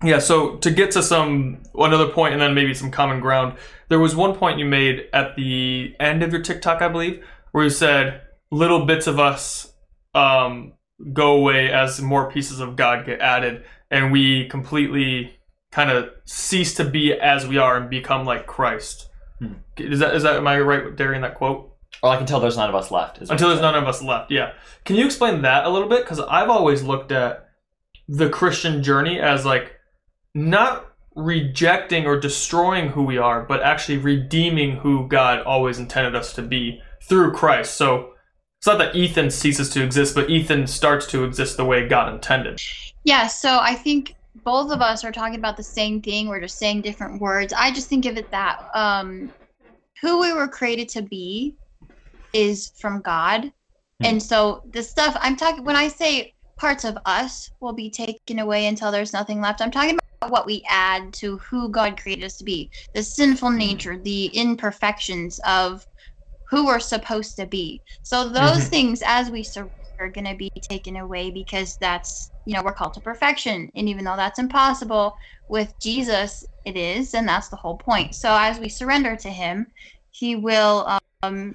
Yeah. 0.02 0.18
So 0.18 0.56
to 0.56 0.70
get 0.70 0.90
to 0.92 1.02
some 1.02 1.58
another 1.74 2.08
point, 2.08 2.32
and 2.32 2.40
then 2.40 2.54
maybe 2.54 2.74
some 2.74 2.90
common 2.90 3.20
ground, 3.20 3.58
there 3.88 3.98
was 3.98 4.14
one 4.14 4.34
point 4.34 4.58
you 4.58 4.64
made 4.64 5.08
at 5.12 5.36
the 5.36 5.94
end 6.00 6.22
of 6.22 6.32
your 6.32 6.42
TikTok, 6.42 6.82
I 6.82 6.88
believe, 6.88 7.24
where 7.52 7.64
you 7.64 7.70
said 7.70 8.22
little 8.50 8.86
bits 8.86 9.06
of 9.06 9.18
us 9.18 9.72
um, 10.14 10.72
go 11.12 11.36
away 11.36 11.70
as 11.70 12.00
more 12.00 12.30
pieces 12.30 12.60
of 12.60 12.76
God 12.76 13.04
get 13.06 13.20
added, 13.20 13.64
and 13.90 14.12
we 14.12 14.48
completely 14.48 15.36
kind 15.72 15.90
of 15.90 16.10
cease 16.24 16.74
to 16.74 16.84
be 16.84 17.12
as 17.12 17.46
we 17.46 17.58
are 17.58 17.76
and 17.76 17.90
become 17.90 18.24
like 18.24 18.46
Christ. 18.46 19.08
Hmm. 19.38 19.54
Is 19.76 20.00
that 20.00 20.14
is 20.14 20.22
that 20.22 20.36
am 20.36 20.46
I 20.46 20.60
right, 20.60 20.94
Darian? 20.94 21.22
That 21.22 21.34
quote. 21.34 21.72
Or 22.02 22.10
like 22.10 22.20
until 22.20 22.40
there's 22.40 22.56
none 22.56 22.68
of 22.68 22.74
us 22.74 22.90
left. 22.90 23.22
is 23.22 23.30
Until 23.30 23.48
you're 23.48 23.56
there's 23.56 23.62
none 23.62 23.80
of 23.80 23.88
us 23.88 24.02
left. 24.02 24.30
Yeah. 24.30 24.52
Can 24.84 24.96
you 24.96 25.06
explain 25.06 25.42
that 25.42 25.64
a 25.64 25.70
little 25.70 25.88
bit? 25.88 26.00
Because 26.00 26.20
I've 26.20 26.50
always 26.50 26.82
looked 26.82 27.10
at 27.12 27.48
the 28.08 28.28
Christian 28.28 28.82
journey 28.82 29.18
as 29.18 29.44
like 29.44 29.76
not 30.34 30.86
rejecting 31.14 32.06
or 32.06 32.20
destroying 32.20 32.90
who 32.90 33.02
we 33.02 33.18
are, 33.18 33.42
but 33.42 33.62
actually 33.62 33.98
redeeming 33.98 34.76
who 34.76 35.08
God 35.08 35.40
always 35.42 35.78
intended 35.78 36.14
us 36.14 36.34
to 36.34 36.42
be 36.42 36.80
through 37.02 37.32
Christ. 37.32 37.74
So 37.74 38.12
it's 38.58 38.66
not 38.66 38.78
that 38.78 38.94
Ethan 38.94 39.30
ceases 39.30 39.70
to 39.70 39.82
exist, 39.82 40.14
but 40.14 40.28
Ethan 40.28 40.66
starts 40.66 41.06
to 41.06 41.24
exist 41.24 41.56
the 41.56 41.64
way 41.64 41.88
God 41.88 42.12
intended. 42.12 42.60
Yeah, 43.04 43.28
so 43.28 43.58
I 43.60 43.74
think 43.74 44.15
both 44.44 44.70
of 44.70 44.80
us 44.80 45.04
are 45.04 45.12
talking 45.12 45.38
about 45.38 45.56
the 45.56 45.62
same 45.62 46.02
thing. 46.02 46.28
We're 46.28 46.40
just 46.40 46.58
saying 46.58 46.82
different 46.82 47.20
words. 47.20 47.52
I 47.52 47.70
just 47.70 47.88
think 47.88 48.06
of 48.06 48.16
it 48.16 48.30
that 48.30 48.58
um, 48.74 49.32
who 50.02 50.20
we 50.20 50.32
were 50.32 50.48
created 50.48 50.88
to 50.90 51.02
be 51.02 51.56
is 52.32 52.72
from 52.76 53.00
God. 53.00 53.52
And 54.02 54.22
so 54.22 54.62
the 54.70 54.82
stuff 54.82 55.16
I'm 55.20 55.36
talking 55.36 55.64
when 55.64 55.76
I 55.76 55.88
say 55.88 56.34
parts 56.58 56.84
of 56.84 56.98
us 57.06 57.50
will 57.60 57.72
be 57.72 57.90
taken 57.90 58.38
away 58.38 58.66
until 58.66 58.92
there's 58.92 59.12
nothing 59.12 59.40
left, 59.40 59.60
I'm 59.60 59.70
talking 59.70 59.98
about 60.20 60.30
what 60.30 60.46
we 60.46 60.64
add 60.68 61.12
to 61.14 61.38
who 61.38 61.68
God 61.68 62.00
created 62.00 62.24
us 62.24 62.36
to 62.38 62.44
be. 62.44 62.70
The 62.94 63.02
sinful 63.02 63.50
nature, 63.50 63.98
the 63.98 64.26
imperfections 64.26 65.40
of 65.46 65.86
who 66.50 66.66
we're 66.66 66.80
supposed 66.80 67.36
to 67.36 67.46
be. 67.46 67.82
So 68.02 68.28
those 68.28 68.66
Mhm. 68.66 68.70
things 68.70 69.02
as 69.04 69.30
we 69.30 69.42
surrender 69.42 69.72
are 69.98 70.10
going 70.10 70.26
to 70.26 70.34
be 70.34 70.50
taken 70.60 70.96
away 70.96 71.30
because 71.30 71.76
that's 71.78 72.30
you 72.44 72.54
know 72.54 72.62
we're 72.62 72.72
called 72.72 72.94
to 72.94 73.00
perfection. 73.00 73.70
And 73.74 73.88
even 73.88 74.04
though 74.04 74.16
that's 74.16 74.38
impossible 74.38 75.16
with 75.48 75.72
jesus 75.80 76.44
it 76.64 76.76
is 76.76 77.14
and 77.14 77.28
that's 77.28 77.48
the 77.48 77.56
whole 77.56 77.76
point. 77.76 78.14
So 78.14 78.34
as 78.34 78.58
we 78.58 78.68
surrender 78.68 79.16
to 79.16 79.30
him 79.30 79.66
he 80.10 80.36
will 80.36 80.98
um, 81.22 81.54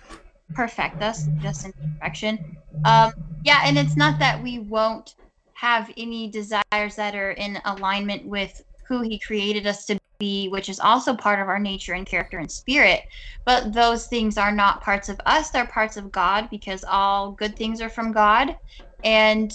perfect 0.53 1.01
us 1.01 1.27
just 1.41 1.65
in 1.65 1.73
perfection. 1.99 2.39
Um, 2.85 3.11
yeah 3.43 3.61
and 3.65 3.77
it's 3.77 3.97
not 3.97 4.19
that 4.19 4.41
we 4.41 4.59
won't 4.59 5.15
have 5.53 5.91
any 5.97 6.29
desires 6.29 6.95
that 6.95 7.15
are 7.15 7.31
in 7.31 7.59
alignment 7.65 8.25
with 8.25 8.61
who 8.87 9.01
he 9.01 9.19
created 9.19 9.67
us 9.67 9.85
to 9.85 9.97
be 10.21 10.47
which 10.49 10.69
is 10.69 10.79
also 10.79 11.15
part 11.15 11.39
of 11.41 11.49
our 11.49 11.59
nature 11.59 11.93
and 11.93 12.05
character 12.05 12.37
and 12.37 12.51
spirit. 12.51 13.01
But 13.45 13.73
those 13.73 14.07
things 14.07 14.37
are 14.37 14.51
not 14.51 14.81
parts 14.81 15.09
of 15.09 15.19
us 15.25 15.49
they're 15.49 15.65
parts 15.65 15.97
of 15.97 16.11
god 16.11 16.49
because 16.49 16.85
all 16.87 17.31
good 17.31 17.55
things 17.57 17.81
are 17.81 17.89
from 17.89 18.11
god 18.13 18.55
and 19.03 19.51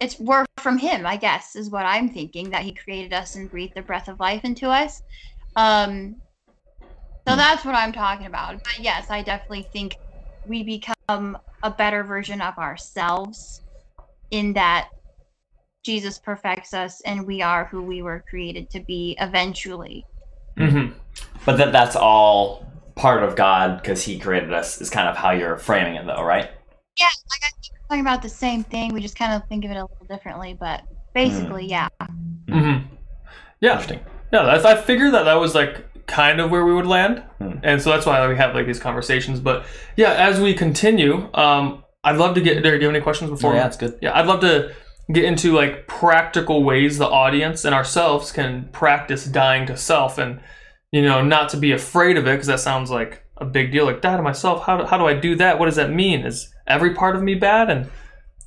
it's 0.00 0.18
we're 0.18 0.44
from 0.58 0.78
him 0.78 1.06
i 1.06 1.16
guess 1.16 1.54
is 1.56 1.70
what 1.70 1.86
i'm 1.86 2.08
thinking 2.08 2.50
that 2.50 2.64
he 2.64 2.72
created 2.74 3.12
us 3.12 3.36
and 3.36 3.50
breathed 3.50 3.74
the 3.76 3.82
breath 3.82 4.08
of 4.08 4.18
life 4.20 4.44
into 4.44 4.68
us. 4.68 5.00
Um 5.56 6.16
so 7.28 7.36
that's 7.36 7.64
what 7.64 7.74
i'm 7.76 7.92
talking 7.92 8.26
about. 8.26 8.54
But 8.54 8.78
yes 8.80 9.06
i 9.10 9.22
definitely 9.22 9.68
think 9.72 9.96
we 10.44 10.62
become 10.64 11.38
a 11.62 11.70
better 11.70 12.02
version 12.02 12.40
of 12.40 12.58
ourselves 12.58 13.62
in 14.30 14.54
that 14.54 14.88
jesus 15.84 16.18
perfects 16.18 16.74
us 16.74 17.00
and 17.02 17.26
we 17.26 17.40
are 17.42 17.64
who 17.66 17.82
we 17.82 18.02
were 18.02 18.24
created 18.28 18.68
to 18.70 18.80
be 18.80 19.16
eventually 19.20 20.04
hmm 20.56 20.88
But 21.46 21.56
that 21.58 21.72
that's 21.72 21.96
all 21.96 22.66
part 22.96 23.22
of 23.22 23.34
God 23.34 23.80
because 23.80 24.02
He 24.04 24.18
created 24.18 24.52
us. 24.52 24.80
Is 24.80 24.90
kind 24.90 25.08
of 25.08 25.16
how 25.16 25.30
you're 25.30 25.56
framing 25.56 25.94
it, 25.94 26.06
though, 26.06 26.22
right? 26.22 26.50
yeah 26.98 27.06
like 27.30 27.40
i 27.44 27.48
think 27.62 27.72
we're 27.72 27.88
talking 27.88 28.00
about 28.06 28.20
the 28.20 28.28
same 28.28 28.62
thing 28.64 28.92
we 28.92 29.00
just 29.00 29.16
kind 29.16 29.32
of 29.32 29.48
think 29.48 29.64
of 29.64 29.70
it 29.70 29.76
a 29.76 29.82
little 29.82 30.06
differently 30.08 30.54
but 30.58 30.82
basically 31.14 31.66
yeah 31.66 31.88
hmm 32.48 32.78
Yeah. 33.60 33.72
Interesting. 33.72 34.00
Yeah, 34.32 34.42
that's, 34.44 34.64
I 34.64 34.76
figured 34.76 35.14
that 35.14 35.24
that 35.24 35.34
was 35.34 35.54
like 35.54 35.84
kind 36.06 36.40
of 36.40 36.50
where 36.50 36.64
we 36.64 36.74
would 36.74 36.86
land, 36.86 37.22
Hmm. 37.38 37.58
and 37.62 37.80
so 37.80 37.90
that's 37.90 38.06
why 38.06 38.26
we 38.28 38.36
have 38.36 38.54
like 38.54 38.66
these 38.66 38.80
conversations. 38.80 39.40
But 39.40 39.64
yeah, 39.96 40.12
as 40.12 40.40
we 40.40 40.54
continue, 40.54 41.28
um, 41.34 41.84
I'd 42.04 42.16
love 42.16 42.34
to 42.36 42.40
get 42.40 42.62
there. 42.62 42.72
Do 42.76 42.80
you 42.82 42.86
have 42.88 42.94
any 42.94 43.02
questions 43.02 43.30
before? 43.30 43.52
Oh, 43.52 43.56
yeah, 43.56 43.62
that's 43.62 43.76
good. 43.76 43.98
Yeah, 44.02 44.18
I'd 44.18 44.26
love 44.26 44.40
to 44.40 44.72
get 45.12 45.24
into 45.24 45.52
like 45.54 45.86
practical 45.86 46.62
ways 46.64 46.98
the 46.98 47.08
audience 47.08 47.64
and 47.64 47.74
ourselves 47.74 48.32
can 48.32 48.68
practice 48.72 49.24
dying 49.24 49.66
to 49.66 49.76
self, 49.76 50.18
and 50.18 50.40
you 50.92 51.02
know, 51.02 51.22
not 51.22 51.48
to 51.50 51.56
be 51.56 51.72
afraid 51.72 52.16
of 52.16 52.26
it 52.26 52.32
because 52.32 52.46
that 52.48 52.60
sounds 52.60 52.90
like 52.90 53.24
a 53.38 53.44
big 53.44 53.72
deal. 53.72 53.84
Like 53.84 54.00
die 54.02 54.16
to 54.16 54.22
myself. 54.22 54.64
How 54.64 54.76
do, 54.78 54.84
how 54.84 54.98
do 54.98 55.06
I 55.06 55.14
do 55.14 55.36
that? 55.36 55.58
What 55.58 55.66
does 55.66 55.76
that 55.76 55.90
mean? 55.90 56.24
Is 56.26 56.52
every 56.66 56.94
part 56.94 57.16
of 57.16 57.22
me 57.22 57.34
bad? 57.34 57.70
And 57.70 57.90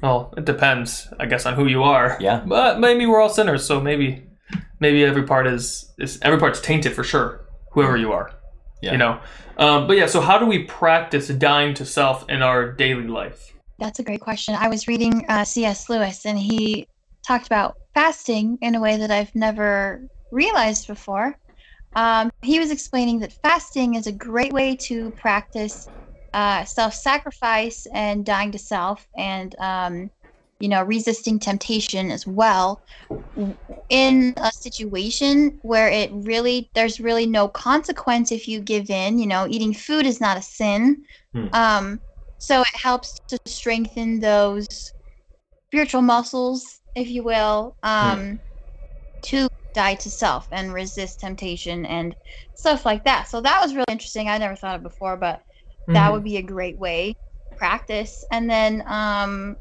well, 0.01 0.33
it 0.37 0.45
depends, 0.45 1.07
I 1.19 1.25
guess, 1.25 1.45
on 1.45 1.53
who 1.53 1.65
you 1.67 1.83
are. 1.83 2.17
Yeah. 2.19 2.43
But 2.45 2.79
maybe 2.79 3.05
we're 3.05 3.21
all 3.21 3.29
sinners, 3.29 3.65
so 3.65 3.79
maybe 3.79 4.23
maybe 4.79 5.03
every 5.03 5.23
part 5.23 5.47
is 5.47 5.91
is 5.97 6.19
every 6.21 6.39
part's 6.39 6.59
tainted 6.61 6.93
for 6.93 7.03
sure. 7.03 7.45
Whoever 7.71 7.97
you 7.97 8.11
are, 8.11 8.31
Yeah. 8.81 8.91
you 8.91 8.97
know. 8.97 9.19
Um, 9.57 9.87
but 9.87 9.97
yeah, 9.97 10.05
so 10.07 10.19
how 10.21 10.37
do 10.37 10.45
we 10.45 10.63
practice 10.63 11.27
dying 11.29 11.73
to 11.75 11.85
self 11.85 12.29
in 12.29 12.41
our 12.41 12.71
daily 12.71 13.07
life? 13.07 13.52
That's 13.79 13.99
a 13.99 14.03
great 14.03 14.21
question. 14.21 14.55
I 14.55 14.69
was 14.69 14.87
reading 14.87 15.25
uh, 15.27 15.43
C.S. 15.43 15.89
Lewis, 15.89 16.25
and 16.25 16.37
he 16.37 16.87
talked 17.27 17.47
about 17.47 17.75
fasting 17.93 18.57
in 18.61 18.75
a 18.75 18.81
way 18.81 18.97
that 18.97 19.11
I've 19.11 19.33
never 19.35 20.07
realized 20.31 20.87
before. 20.87 21.35
Um, 21.95 22.29
he 22.41 22.59
was 22.59 22.71
explaining 22.71 23.19
that 23.19 23.33
fasting 23.43 23.95
is 23.95 24.07
a 24.07 24.11
great 24.11 24.53
way 24.53 24.75
to 24.87 25.11
practice 25.11 25.89
uh, 26.33 26.65
self-sacrifice 26.65 27.85
and 27.93 28.25
dying 28.25 28.51
to 28.51 28.57
self, 28.57 29.05
and 29.17 29.55
um, 29.59 30.09
you 30.59 30.69
know, 30.69 30.83
resisting 30.83 31.39
temptation 31.39 32.11
as 32.11 32.25
well. 32.25 32.81
In 33.89 34.33
a 34.37 34.51
situation 34.51 35.59
where 35.63 35.89
it 35.89 36.11
really 36.13 36.69
there's 36.75 36.99
really 36.99 37.25
no 37.25 37.47
consequence 37.47 38.31
if 38.31 38.47
you 38.47 38.61
give 38.61 38.89
in. 38.89 39.17
You 39.17 39.25
know, 39.27 39.47
eating 39.49 39.73
food 39.73 40.05
is 40.05 40.21
not 40.21 40.37
a 40.37 40.41
sin. 40.41 41.03
Hmm. 41.33 41.47
Um, 41.53 41.99
so 42.43 42.59
it 42.59 42.75
helps 42.75 43.15
to 43.29 43.37
strengthen 43.47 44.19
those 44.19 44.67
spiritual 45.69 46.01
muscles, 46.01 46.81
if 46.93 47.07
you 47.07 47.23
will, 47.23 47.73
um, 47.83 48.39
to 49.21 49.47
die 49.73 49.95
to 49.95 50.09
self 50.09 50.45
and 50.51 50.73
resist 50.73 51.21
temptation 51.21 51.85
and 51.85 52.13
stuff 52.53 52.85
like 52.85 53.05
that. 53.05 53.29
So 53.29 53.39
that 53.39 53.61
was 53.61 53.73
really 53.73 53.85
interesting. 53.89 54.27
I 54.27 54.37
never 54.39 54.57
thought 54.57 54.75
of 54.75 54.83
before, 54.83 55.15
but 55.15 55.41
that 55.87 56.09
Mhm. 56.09 56.11
would 56.11 56.23
be 56.25 56.35
a 56.35 56.41
great 56.41 56.77
way 56.77 57.13
to 57.51 57.55
practice. 57.57 58.25
And 58.29 58.49
then 58.49 58.83
um, 58.87 59.55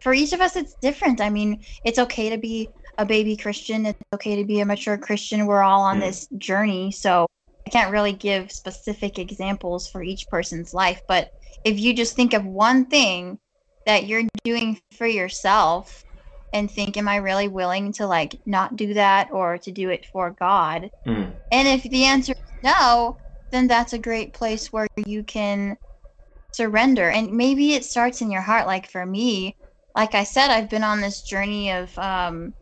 for 0.00 0.12
each 0.12 0.34
of 0.34 0.42
us, 0.42 0.56
it's 0.56 0.74
different. 0.82 1.22
I 1.22 1.30
mean, 1.30 1.64
it's 1.84 1.98
okay 1.98 2.28
to 2.28 2.36
be 2.36 2.68
a 2.98 3.06
baby 3.06 3.34
Christian. 3.34 3.86
It's 3.86 3.98
okay 4.14 4.36
to 4.36 4.44
be 4.44 4.60
a 4.60 4.66
mature 4.66 4.98
Christian. 4.98 5.46
We're 5.46 5.62
all 5.62 5.80
on 5.80 5.96
Mm. 5.96 6.00
this 6.00 6.28
journey. 6.36 6.92
So 6.92 7.26
I 7.70 7.72
can't 7.72 7.92
really 7.92 8.12
give 8.12 8.50
specific 8.50 9.20
examples 9.20 9.88
for 9.88 10.02
each 10.02 10.28
person's 10.28 10.74
life. 10.74 11.00
But 11.06 11.30
if 11.62 11.78
you 11.78 11.94
just 11.94 12.16
think 12.16 12.34
of 12.34 12.44
one 12.44 12.86
thing 12.86 13.38
that 13.86 14.08
you're 14.08 14.24
doing 14.44 14.80
for 14.96 15.06
yourself 15.06 16.04
and 16.52 16.68
think, 16.68 16.96
am 16.96 17.06
I 17.06 17.16
really 17.16 17.46
willing 17.46 17.92
to 17.92 18.08
like 18.08 18.40
not 18.44 18.74
do 18.74 18.94
that 18.94 19.30
or 19.30 19.56
to 19.58 19.70
do 19.70 19.90
it 19.90 20.04
for 20.04 20.32
God? 20.32 20.90
Mm. 21.06 21.36
And 21.52 21.68
if 21.68 21.84
the 21.84 22.06
answer 22.06 22.32
is 22.32 22.52
no, 22.64 23.18
then 23.52 23.68
that's 23.68 23.92
a 23.92 24.00
great 24.00 24.34
place 24.34 24.72
where 24.72 24.88
you 25.06 25.22
can 25.22 25.76
surrender. 26.52 27.08
And 27.08 27.36
maybe 27.36 27.74
it 27.74 27.84
starts 27.84 28.20
in 28.20 28.32
your 28.32 28.42
heart. 28.42 28.66
Like 28.66 28.90
for 28.90 29.06
me, 29.06 29.54
like 29.94 30.16
I 30.16 30.24
said, 30.24 30.50
I've 30.50 30.70
been 30.70 30.82
on 30.82 31.00
this 31.00 31.22
journey 31.22 31.70
of 31.70 31.96
um, 32.00 32.52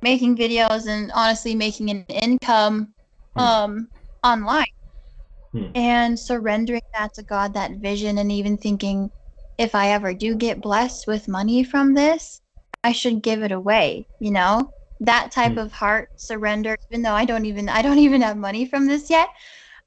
making 0.00 0.38
videos 0.38 0.86
and 0.86 1.12
honestly 1.12 1.54
making 1.54 1.90
an 1.90 2.06
income 2.08 2.94
Hmm. 3.36 3.42
um, 3.42 3.88
online. 4.24 4.66
Hmm. 5.52 5.70
and 5.74 6.18
surrendering 6.18 6.82
that 6.94 7.14
to 7.14 7.22
God, 7.22 7.54
that 7.54 7.72
vision, 7.72 8.18
and 8.18 8.32
even 8.32 8.56
thinking, 8.56 9.10
if 9.58 9.74
I 9.74 9.90
ever 9.90 10.12
do 10.14 10.34
get 10.34 10.60
blessed 10.60 11.06
with 11.06 11.28
money 11.28 11.62
from 11.64 11.94
this, 11.94 12.40
I 12.82 12.92
should 12.92 13.22
give 13.22 13.42
it 13.42 13.52
away. 13.52 14.08
You 14.20 14.32
know, 14.32 14.72
that 15.00 15.32
type 15.32 15.52
Hmm. 15.52 15.58
of 15.58 15.72
heart 15.72 16.10
surrender, 16.16 16.76
even 16.90 17.02
though 17.02 17.12
I 17.14 17.24
don't 17.24 17.46
even 17.46 17.68
I 17.68 17.82
don't 17.82 17.98
even 18.06 18.22
have 18.22 18.36
money 18.36 18.66
from 18.66 18.86
this 18.86 19.10
yet, 19.10 19.28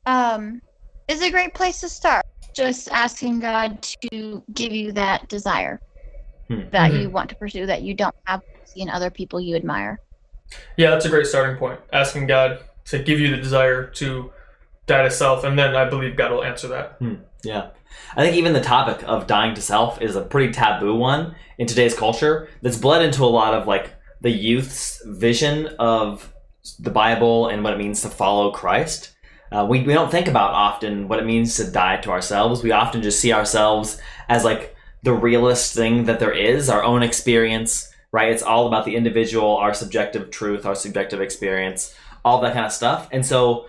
um, 0.05 0.61
is 1.07 1.21
a 1.21 1.31
great 1.31 1.53
place 1.53 1.81
to 1.81 1.89
start. 1.89 2.23
Just 2.55 2.89
asking 2.91 3.39
God 3.39 3.81
to 4.11 4.43
give 4.53 4.71
you 4.71 4.91
that 4.93 5.27
desire 5.29 5.79
Hmm. 6.49 6.69
that 6.71 6.91
Mhm. 6.91 7.01
you 7.01 7.09
want 7.09 7.29
to 7.29 7.35
pursue 7.37 7.65
that 7.67 7.81
you 7.83 7.93
don't 7.93 8.15
have 8.25 8.41
in 8.75 8.89
other 8.89 9.09
people 9.11 9.39
you 9.41 9.55
admire. 9.55 9.99
Yeah, 10.77 10.91
that's 10.91 11.05
a 11.05 11.09
great 11.09 11.27
starting 11.27 11.57
point. 11.57 11.79
Asking 11.91 12.27
God 12.27 12.59
to 12.87 12.99
give 12.99 13.19
you 13.19 13.29
the 13.31 13.37
desire 13.37 13.85
to 13.85 14.31
die 14.85 15.03
to 15.03 15.11
self, 15.11 15.43
and 15.43 15.57
then 15.57 15.75
I 15.75 15.89
believe 15.89 16.15
God 16.15 16.31
will 16.31 16.43
answer 16.43 16.67
that. 16.69 16.97
Yeah. 17.43 17.69
I 18.15 18.23
think 18.23 18.35
even 18.35 18.53
the 18.53 18.61
topic 18.61 19.03
of 19.07 19.27
dying 19.27 19.53
to 19.55 19.61
self 19.61 20.01
is 20.01 20.15
a 20.15 20.21
pretty 20.21 20.53
taboo 20.53 20.95
one 20.95 21.35
in 21.57 21.67
today's 21.67 21.93
culture 21.93 22.49
that's 22.61 22.77
bled 22.77 23.01
into 23.01 23.23
a 23.23 23.25
lot 23.25 23.53
of 23.53 23.67
like 23.67 23.93
the 24.21 24.31
youth's 24.31 25.01
vision 25.05 25.67
of 25.79 26.33
the 26.79 26.89
Bible 26.89 27.47
and 27.47 27.63
what 27.63 27.73
it 27.73 27.77
means 27.77 28.01
to 28.01 28.09
follow 28.09 28.51
Christ. 28.51 29.13
Uh, 29.51 29.65
we, 29.69 29.83
we 29.83 29.93
don't 29.93 30.11
think 30.11 30.27
about 30.27 30.51
often 30.51 31.07
what 31.07 31.19
it 31.19 31.25
means 31.25 31.55
to 31.55 31.69
die 31.69 31.97
to 31.97 32.11
ourselves. 32.11 32.63
We 32.63 32.71
often 32.71 33.01
just 33.01 33.19
see 33.19 33.31
ourselves 33.31 33.99
as 34.27 34.43
like 34.43 34.75
the 35.03 35.13
realest 35.13 35.73
thing 35.73 36.05
that 36.05 36.19
there 36.19 36.33
is, 36.33 36.69
our 36.69 36.83
own 36.83 37.03
experience, 37.03 37.89
right? 38.11 38.31
It's 38.31 38.43
all 38.43 38.67
about 38.67 38.85
the 38.85 38.95
individual, 38.95 39.55
our 39.55 39.73
subjective 39.73 40.31
truth, 40.31 40.65
our 40.65 40.75
subjective 40.75 41.21
experience, 41.21 41.95
all 42.23 42.41
that 42.41 42.53
kind 42.53 42.65
of 42.65 42.71
stuff. 42.71 43.09
And 43.11 43.25
so 43.25 43.67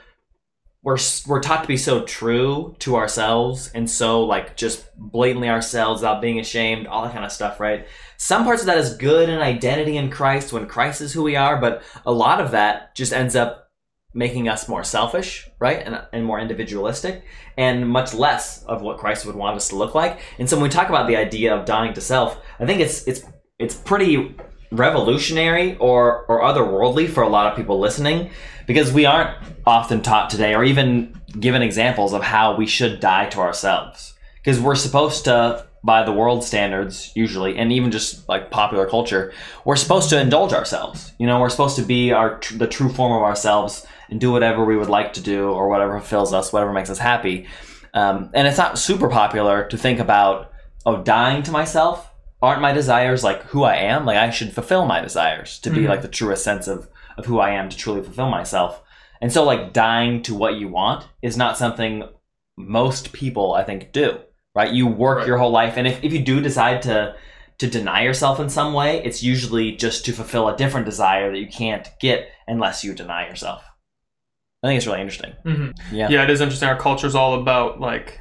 we're 0.83 0.99
we're 1.27 1.41
taught 1.41 1.63
to 1.63 1.69
be 1.69 1.77
so 1.77 2.05
true 2.05 2.75
to 2.79 2.97
ourselves 2.97 3.71
and 3.75 3.91
so 3.91 4.25
like 4.25 4.57
just 4.57 4.87
blatantly 4.97 5.49
ourselves 5.49 6.01
without 6.01 6.23
being 6.23 6.39
ashamed, 6.39 6.87
all 6.87 7.03
that 7.03 7.13
kind 7.13 7.25
of 7.25 7.33
stuff, 7.33 7.61
right? 7.61 7.87
Some 8.17 8.45
parts 8.45 8.63
of 8.63 8.67
that 8.67 8.79
is 8.79 8.97
good 8.97 9.29
in 9.29 9.39
identity 9.39 9.97
in 9.97 10.11
Christ 10.11 10.53
when 10.53 10.67
Christ 10.67 11.01
is 11.01 11.13
who 11.13 11.23
we 11.23 11.37
are, 11.37 11.61
but 11.61 11.83
a 12.07 12.13
lot 12.13 12.41
of 12.41 12.53
that 12.53 12.95
just 12.95 13.13
ends 13.13 13.35
up 13.35 13.69
making 14.15 14.49
us 14.49 14.69
more 14.69 14.83
selfish, 14.85 15.49
right? 15.59 15.85
And, 15.85 16.01
and 16.13 16.25
more 16.25 16.41
individualistic, 16.41 17.25
and 17.57 17.89
much 17.89 18.15
less 18.15 18.63
of 18.65 18.83
what 18.83 18.99
Christ 18.99 19.27
would 19.27 19.37
want 19.37 19.57
us 19.57 19.69
to 19.69 19.77
look 19.77 19.95
like. 19.95 20.21
And 20.39 20.49
so 20.49 20.57
when 20.57 20.65
we 20.65 20.69
talk 20.71 20.89
about 20.89 21.07
the 21.07 21.17
idea 21.17 21.55
of 21.55 21.67
dying 21.67 21.93
to 21.95 22.01
self, 22.01 22.41
I 22.59 22.67
think 22.67 22.81
it's 22.81 23.07
it's 23.07 23.25
it's 23.59 23.75
pretty 23.75 24.37
revolutionary 24.71 25.77
or 25.79 26.25
or 26.27 26.43
otherworldly 26.43 27.09
for 27.09 27.23
a 27.23 27.29
lot 27.29 27.47
of 27.47 27.57
people 27.57 27.79
listening 27.79 28.31
because 28.67 28.93
we 28.93 29.07
aren't 29.07 29.37
often 29.67 30.03
taught 30.03 30.29
today 30.29 30.55
or 30.55 30.63
even 30.65 31.19
given 31.41 31.63
examples 31.63 32.13
of 32.13 32.23
how 32.23 32.57
we 32.57 32.67
should 32.67 33.01
die 33.01 33.27
to 33.27 33.41
ourselves. 33.41 34.15
Because 34.37 34.61
we're 34.61 34.75
supposed 34.75 35.25
to 35.25 35.67
by 35.85 36.03
the 36.03 36.13
world 36.13 36.43
standards 36.45 37.13
usually 37.15 37.57
and 37.57 37.73
even 37.73 37.91
just 37.91 38.29
like 38.29 38.51
popular 38.51 38.85
culture 38.85 39.33
we're 39.65 39.77
supposed 39.77 40.11
to 40.11 40.21
indulge 40.21 40.53
ourselves. 40.53 41.13
You 41.19 41.27
know 41.27 41.41
we're 41.41 41.51
supposed 41.51 41.77
to 41.77 41.83
be 41.83 42.13
our 42.13 42.41
the 42.55 42.67
true 42.67 42.91
form 42.91 43.13
of 43.13 43.23
ourselves 43.23 43.87
and 44.11 44.21
do 44.21 44.33
whatever 44.33 44.65
we 44.65 44.77
would 44.77 44.89
like 44.89 45.13
to 45.15 45.23
do 45.23 45.51
or 45.51 45.69
whatever 45.69 45.99
fulfills 45.99 46.33
us 46.35 46.53
whatever 46.53 46.73
makes 46.73 46.91
us 46.91 46.99
happy. 46.99 47.47
Um, 47.95 48.31
and 48.35 48.47
it's 48.47 48.59
not 48.59 48.79
super 48.79 49.09
popular 49.09 49.67
to 49.69 49.79
think 49.79 49.99
about 49.99 50.53
oh 50.85 51.03
dying 51.03 51.43
to 51.45 51.51
myself 51.51 52.08
aren't 52.41 52.63
my 52.63 52.73
desires 52.73 53.25
like 53.25 53.43
who 53.45 53.65
i 53.65 53.75
am 53.77 54.05
like 54.07 54.17
i 54.17 54.31
should 54.31 54.53
fulfill 54.53 54.85
my 54.87 55.01
desires 55.01 55.59
to 55.59 55.71
be 55.71 55.81
Mhm. 55.81 55.89
like 55.89 56.03
the 56.03 56.09
truest 56.09 56.45
sense 56.45 56.69
of 56.69 56.89
of 57.17 57.27
who 57.27 57.41
i 57.41 57.51
am 57.51 57.69
to 57.69 57.77
truly 57.77 58.03
fulfill 58.03 58.31
myself 58.31 58.83
and 59.21 59.33
so 59.33 59.43
like 59.45 59.73
dying 59.73 60.23
to 60.23 60.35
what 60.35 60.55
you 60.55 60.69
want 60.69 61.07
is 61.23 61.37
not 61.37 61.59
something 61.59 62.05
most 62.57 63.13
people 63.13 63.55
i 63.55 63.65
think 63.65 63.93
do 63.93 64.19
right 64.55 64.73
you 64.73 64.87
work 64.87 65.19
Right. 65.19 65.27
your 65.27 65.39
whole 65.39 65.51
life 65.51 65.75
and 65.77 65.87
if, 65.87 66.03
if 66.05 66.13
you 66.13 66.21
do 66.21 66.41
decide 66.41 66.83
to 66.83 67.15
to 67.59 67.67
deny 67.69 68.03
yourself 68.05 68.39
in 68.39 68.49
some 68.49 68.73
way 68.73 69.03
it's 69.05 69.23
usually 69.23 69.73
just 69.73 70.05
to 70.05 70.13
fulfill 70.13 70.49
a 70.49 70.57
different 70.57 70.87
desire 70.87 71.33
that 71.33 71.39
you 71.39 71.49
can't 71.49 71.89
get 72.01 72.29
unless 72.47 72.85
you 72.85 72.95
deny 72.95 73.27
yourself 73.29 73.63
i 74.63 74.69
think 74.69 74.77
it's 74.79 74.87
really 74.87 75.01
interesting 75.01 75.33
hmm 75.43 75.71
Yeah. 75.93 76.09
yeah, 76.09 76.23
it 76.23 76.31
is 76.31 76.41
interesting. 76.41 76.69
Our 76.69 76.77
culture's 76.79 77.15
all 77.17 77.35
about 77.41 77.81
like 77.81 78.21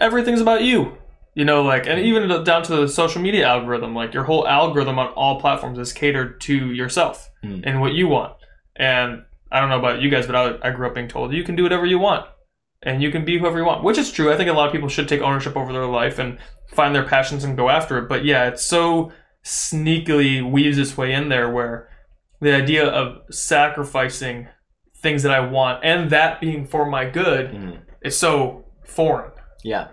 everything's 0.00 0.40
about 0.40 0.62
you. 0.62 0.96
You 1.40 1.46
know, 1.46 1.62
like, 1.62 1.86
and 1.86 1.98
even 2.00 2.28
down 2.44 2.62
to 2.64 2.76
the 2.76 2.86
social 2.88 3.22
media 3.22 3.46
algorithm, 3.46 3.94
like 3.94 4.12
your 4.12 4.24
whole 4.24 4.46
algorithm 4.46 4.98
on 4.98 5.08
all 5.20 5.40
platforms 5.40 5.78
is 5.78 5.90
catered 6.02 6.38
to 6.42 6.54
yourself 6.80 7.16
Mm. 7.42 7.62
and 7.66 7.80
what 7.80 7.92
you 7.94 8.06
want. 8.08 8.34
And 8.76 9.10
I 9.50 9.58
don't 9.60 9.70
know 9.70 9.78
about 9.78 10.02
you 10.02 10.10
guys, 10.10 10.26
but 10.26 10.36
I, 10.36 10.68
I 10.68 10.70
grew 10.76 10.86
up 10.86 10.94
being 10.94 11.08
told 11.08 11.32
you 11.32 11.42
can 11.48 11.56
do 11.56 11.62
whatever 11.62 11.86
you 11.86 11.98
want 11.98 12.26
and 12.82 13.02
you 13.02 13.10
can 13.10 13.24
be 13.24 13.38
whoever 13.38 13.58
you 13.58 13.64
want, 13.64 13.82
which 13.82 13.96
is 13.96 14.12
true. 14.12 14.30
I 14.30 14.36
think 14.36 14.50
a 14.50 14.52
lot 14.52 14.66
of 14.66 14.72
people 14.72 14.90
should 14.90 15.08
take 15.08 15.22
ownership 15.22 15.56
over 15.56 15.72
their 15.72 15.86
life 15.86 16.18
and 16.18 16.36
find 16.78 16.94
their 16.94 17.04
passions 17.14 17.42
and 17.44 17.56
go 17.56 17.70
after 17.70 17.96
it. 18.00 18.06
But 18.12 18.26
yeah, 18.26 18.48
it's 18.48 18.62
so 18.76 19.10
sneakily 19.42 20.32
weaves 20.56 20.76
its 20.76 20.96
way 20.98 21.10
in 21.14 21.30
there 21.30 21.48
where 21.50 21.88
the 22.40 22.54
idea 22.54 22.86
of 22.86 23.22
sacrificing 23.34 24.48
things 25.02 25.22
that 25.22 25.32
I 25.32 25.40
want 25.40 25.82
and 25.84 26.10
that 26.10 26.40
being 26.42 26.66
for 26.66 26.84
my 26.84 27.04
good 27.06 27.44
Mhm. 27.52 27.78
is 28.02 28.18
so 28.18 28.64
foreign. 28.84 29.30
Yeah. 29.64 29.86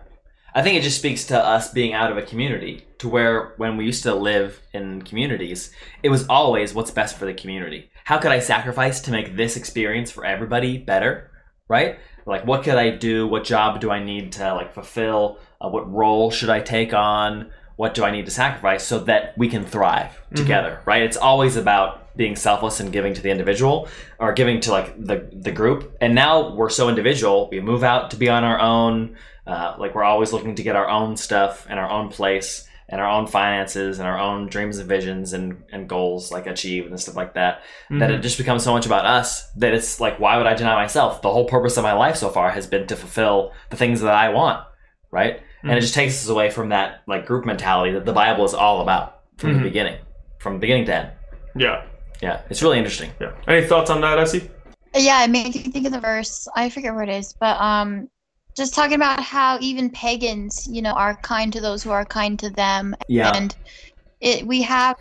I 0.58 0.64
think 0.64 0.76
it 0.76 0.82
just 0.82 0.98
speaks 0.98 1.26
to 1.26 1.38
us 1.38 1.72
being 1.72 1.94
out 1.94 2.12
of 2.12 2.18
a 2.18 2.24
community 2.24 2.84
to 2.98 3.08
where 3.08 3.54
when 3.58 3.78
we 3.78 3.86
used 3.86 4.02
to 4.04 4.16
live 4.16 4.60
in 4.74 5.04
communities, 5.04 5.70
it 6.02 6.10
was 6.10 6.26
always 6.28 6.74
what's 6.74 6.90
best 6.90 7.16
for 7.16 7.26
the 7.26 7.34
community. 7.36 7.92
How 8.06 8.18
could 8.18 8.32
I 8.32 8.40
sacrifice 8.40 9.00
to 9.02 9.12
make 9.12 9.36
this 9.36 9.56
experience 9.56 10.10
for 10.10 10.26
everybody 10.26 10.80
better? 10.80 11.30
Right? 11.68 12.00
Like, 12.26 12.48
what 12.48 12.64
could 12.64 12.74
I 12.74 12.90
do? 12.90 13.28
What 13.28 13.44
job 13.44 13.80
do 13.80 13.92
I 13.92 14.04
need 14.04 14.32
to 14.32 14.56
like 14.56 14.74
fulfill? 14.74 15.38
Uh, 15.62 15.70
what 15.70 15.94
role 15.94 16.32
should 16.32 16.50
I 16.50 16.62
take 16.62 16.92
on? 16.92 17.52
What 17.76 17.94
do 17.94 18.04
I 18.04 18.10
need 18.10 18.26
to 18.26 18.32
sacrifice 18.32 18.84
so 18.84 18.98
that 19.02 19.38
we 19.38 19.50
can 19.50 19.64
thrive 19.64 20.20
together? 20.34 20.82
Right? 20.88 21.04
It's 21.04 21.18
always 21.18 21.56
about 21.56 22.18
being 22.18 22.36
selfless 22.36 22.80
and 22.80 22.92
giving 22.92 23.14
to 23.14 23.22
the 23.22 23.30
individual 23.30 23.88
or 24.18 24.34
giving 24.34 24.60
to 24.62 24.72
like 24.72 25.06
the 25.06 25.30
the 25.32 25.52
group. 25.52 25.96
And 26.02 26.16
now 26.16 26.56
we're 26.56 26.72
so 26.72 26.90
individual. 26.90 27.48
We 27.52 27.62
move 27.62 27.84
out 27.84 28.10
to 28.10 28.18
be 28.18 28.28
on 28.28 28.44
our 28.44 28.60
own. 28.60 29.16
Uh, 29.48 29.76
like 29.80 29.96
we're 29.96 30.04
always 30.04 30.34
looking 30.34 30.56
to 30.56 30.64
get 30.64 30.76
our 30.76 30.90
own 30.90 31.16
stuff 31.16 31.66
and 31.70 31.80
our 31.80 31.90
own 31.90 32.10
place 32.10 32.68
and 32.90 33.00
our 33.02 33.10
own 33.10 33.28
finances 33.28 34.00
and 34.00 34.08
our 34.08 34.18
own 34.20 34.48
dreams 34.48 34.78
and 34.78 34.88
visions 34.90 35.34
and, 35.34 35.64
and 35.72 35.88
goals 35.90 36.32
like 36.32 36.48
achieved 36.48 36.90
and 36.90 37.00
stuff 37.00 37.16
like 37.16 37.34
that 37.34 37.62
that 37.90 38.12
it 38.12 38.22
just 38.22 38.38
becomes 38.38 38.64
so 38.64 38.72
much 38.74 38.86
about 38.86 39.06
us 39.06 39.50
that 39.58 39.74
it's 39.74 40.00
like 40.00 40.20
why 40.22 40.38
would 40.38 40.46
i 40.48 40.54
deny 40.54 40.74
myself 40.76 41.22
the 41.22 41.30
whole 41.32 41.46
purpose 41.46 41.76
of 41.78 41.84
my 41.84 41.92
life 41.94 42.16
so 42.16 42.30
far 42.30 42.50
has 42.50 42.66
been 42.66 42.88
to 42.88 42.96
fulfill 42.96 43.52
the 43.72 43.76
things 43.76 44.00
that 44.02 44.14
i 44.14 44.30
want 44.30 44.66
right 45.12 45.42
and 45.64 45.72
it 45.72 45.76
Mhm. 45.78 45.82
just 45.82 45.94
takes 45.96 46.14
us 46.24 46.30
away 46.30 46.50
from 46.50 46.70
that 46.70 47.02
like 47.08 47.26
group 47.26 47.46
mentality 47.46 47.92
that 47.94 48.06
the 48.06 48.14
bible 48.14 48.46
is 48.46 48.54
all 48.54 48.82
about 48.82 49.20
from 49.38 49.52
Mhm. 49.52 49.58
the 49.58 49.64
beginning 49.64 49.98
from 50.40 50.60
beginning 50.60 50.86
to 50.86 50.96
end 50.96 51.10
yeah, 51.58 51.84
yeah 52.22 52.40
it's 52.50 52.62
really 52.64 52.78
interesting 52.78 53.12
yeah. 53.20 53.32
Any 53.50 53.66
thoughts 53.68 53.90
on 53.90 54.00
that, 54.02 54.18
Essie? 54.18 54.50
Yeah, 54.96 55.24
it 55.26 55.30
made 55.30 55.54
me 55.54 55.62
think 55.64 55.86
of 55.86 55.92
the 55.92 56.00
verse. 56.00 56.48
I 56.56 56.70
forget 56.70 56.94
where 56.94 57.04
it 57.04 57.10
is, 57.10 57.34
but 57.34 57.60
um, 57.60 58.10
just 58.58 58.74
talking 58.76 58.96
about 58.96 59.22
how 59.24 59.60
even 59.62 59.90
pagans, 59.92 60.66
you 60.68 60.82
know, 60.82 60.94
are 60.94 61.18
kind 61.24 61.54
to 61.54 61.62
those 61.62 61.84
who 61.84 61.92
are 61.92 62.06
kind 62.06 62.40
to 62.40 62.50
them, 62.50 62.96
yeah 63.08 63.32
and 63.34 63.56
it 64.22 64.48
we 64.48 64.64
have, 64.64 64.96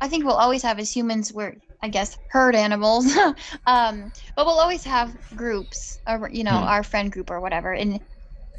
I 0.00 0.08
think 0.08 0.24
we'll 0.24 0.34
always 0.36 0.62
have 0.62 0.78
as 0.78 0.94
humans, 0.94 1.32
we're 1.32 1.56
I 1.82 1.88
guess 1.88 2.18
herd 2.28 2.56
animals, 2.56 3.06
um, 3.66 4.12
but 4.36 4.46
we'll 4.46 4.60
always 4.60 4.84
have 4.84 5.16
groups, 5.36 6.00
or 6.08 6.30
you 6.32 6.44
know, 6.44 6.52
Hmm. 6.52 6.64
our 6.64 6.82
friend 6.84 7.12
group 7.12 7.30
or 7.30 7.40
whatever, 7.40 7.72
and 7.74 8.00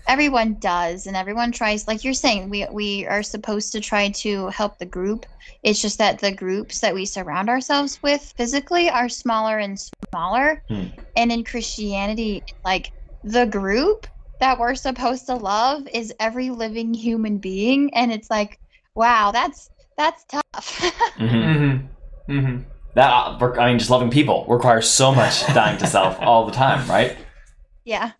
everyone 0.07 0.55
does, 0.59 1.05
and 1.07 1.15
everyone 1.15 1.51
tries. 1.51 1.87
Like 1.87 2.03
you're 2.03 2.13
saying, 2.13 2.49
we 2.49 2.67
we 2.71 3.05
are 3.07 3.23
supposed 3.23 3.71
to 3.73 3.81
try 3.81 4.09
to 4.09 4.47
help 4.47 4.77
the 4.77 4.85
group. 4.85 5.25
It's 5.63 5.81
just 5.81 5.97
that 5.99 6.19
the 6.19 6.31
groups 6.33 6.79
that 6.81 6.93
we 6.93 7.05
surround 7.05 7.49
ourselves 7.49 7.99
with 8.03 8.33
physically 8.37 8.89
are 8.89 9.09
smaller 9.09 9.57
and 9.59 9.77
smaller. 10.13 10.63
Hmm. 10.69 11.01
And 11.15 11.31
in 11.31 11.43
Christianity, 11.43 12.45
like 12.65 12.91
the 13.23 13.45
group 13.45 14.07
that 14.41 14.59
we're 14.59 14.75
supposed 14.75 15.25
to 15.27 15.35
love 15.35 15.87
is 15.93 16.13
every 16.19 16.49
living 16.49 16.93
human 16.93 17.37
being. 17.37 17.93
And 17.93 18.11
it's 18.11 18.29
like, 18.29 18.59
wow, 18.95 19.31
that's 19.31 19.69
that's 19.97 20.25
tough. 20.25 20.43
Mhm. 21.17 21.87
Mm-hmm. 22.27 22.31
Mm-hmm. 22.33 22.61
that 22.95 23.09
uh, 23.11 23.51
i 23.59 23.67
mean 23.69 23.77
just 23.79 23.89
loving 23.91 24.09
people 24.09 24.45
requires 24.49 24.89
so 24.89 25.13
much 25.13 25.45
dying 25.53 25.77
to 25.77 25.85
self 25.87 26.17
all 26.21 26.45
the 26.45 26.51
time 26.51 26.89
right 26.89 27.17
yeah. 27.85 28.11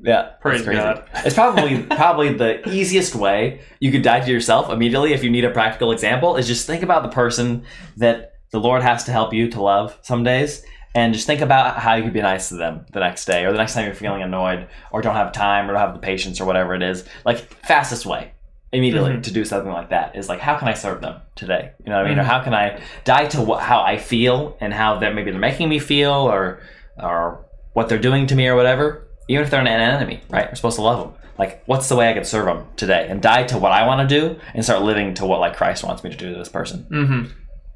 Yeah, 0.00 0.30
Praise 0.40 0.62
crazy. 0.62 0.80
God. 0.80 1.04
It's 1.24 1.34
probably 1.34 1.82
probably 1.82 2.32
the 2.34 2.68
easiest 2.70 3.14
way 3.16 3.62
you 3.80 3.90
could 3.90 4.02
die 4.02 4.20
to 4.20 4.30
yourself 4.30 4.70
immediately 4.70 5.12
if 5.12 5.24
you 5.24 5.30
need 5.30 5.44
a 5.44 5.50
practical 5.50 5.90
example 5.92 6.36
is 6.36 6.46
just 6.46 6.66
think 6.66 6.82
about 6.84 7.02
the 7.02 7.08
person 7.08 7.64
that 7.96 8.34
the 8.52 8.60
Lord 8.60 8.82
has 8.82 9.02
to 9.04 9.12
help 9.12 9.32
you 9.34 9.48
to 9.50 9.60
love 9.62 9.98
some 10.02 10.22
days 10.22 10.62
and 10.98 11.14
just 11.14 11.26
think 11.26 11.40
about 11.40 11.76
how 11.84 11.94
you 11.96 12.02
could 12.04 12.12
be 12.12 12.20
nice 12.22 12.48
to 12.50 12.56
them 12.56 12.74
the 12.92 13.00
next 13.00 13.24
day 13.26 13.44
or 13.44 13.52
the 13.52 13.58
next 13.58 13.74
time 13.74 13.84
you're 13.86 13.94
feeling 13.94 14.22
annoyed 14.22 14.66
or 14.92 15.00
don't 15.02 15.14
have 15.22 15.32
time 15.32 15.62
or 15.68 15.72
don't 15.74 15.80
have 15.86 15.94
the 15.94 16.00
patience 16.12 16.40
or 16.40 16.44
whatever 16.44 16.74
it 16.74 16.82
is. 16.82 17.04
Like 17.24 17.38
fastest 17.64 18.04
way 18.06 18.32
immediately 18.72 19.12
Mhm. 19.12 19.22
to 19.22 19.30
do 19.32 19.44
something 19.44 19.72
like 19.72 19.90
that 19.96 20.14
is 20.16 20.28
like 20.28 20.40
how 20.40 20.54
can 20.58 20.68
I 20.68 20.74
serve 20.74 21.00
them 21.00 21.16
today? 21.36 21.64
You 21.84 21.90
know 21.90 21.96
what 21.98 22.06
I 22.06 22.08
mean? 22.10 22.18
Or 22.18 22.22
Mhm. 22.22 22.32
how 22.32 22.40
can 22.46 22.54
I 22.64 22.66
die 23.04 23.26
to 23.34 23.40
what, 23.48 23.60
how 23.62 23.80
I 23.82 23.96
feel 23.96 24.56
and 24.60 24.74
how 24.74 24.90
that 25.00 25.14
maybe 25.14 25.30
they're 25.30 25.40
making 25.50 25.68
me 25.68 25.78
feel 25.78 26.12
or 26.34 26.60
or 27.08 27.44
what 27.74 27.88
they're 27.88 27.98
doing 28.10 28.26
to 28.26 28.34
me 28.34 28.48
or 28.48 28.56
whatever 28.56 28.86
even 29.30 29.44
if 29.44 29.50
they're 29.50 29.60
an 29.60 29.66
enemy, 29.68 30.20
right? 30.30 30.48
We're 30.50 30.54
supposed 30.54 30.76
to 30.76 30.82
love 30.82 30.98
them. 31.00 31.12
Like, 31.38 31.62
what's 31.66 31.88
the 31.90 31.96
way 31.96 32.10
I 32.10 32.14
could 32.14 32.26
serve 32.26 32.46
them 32.46 32.64
today 32.76 33.06
and 33.10 33.20
die 33.22 33.44
to 33.44 33.58
what 33.58 33.72
I 33.72 33.86
want 33.86 34.00
to 34.08 34.20
do 34.20 34.22
and 34.54 34.64
start 34.64 34.80
living 34.82 35.12
to 35.18 35.26
what 35.26 35.38
like 35.38 35.54
Christ 35.54 35.84
wants 35.84 36.02
me 36.02 36.08
to 36.10 36.16
do 36.16 36.32
to 36.32 36.38
this 36.38 36.48
person? 36.48 36.86
Mm-hmm. 36.90 37.22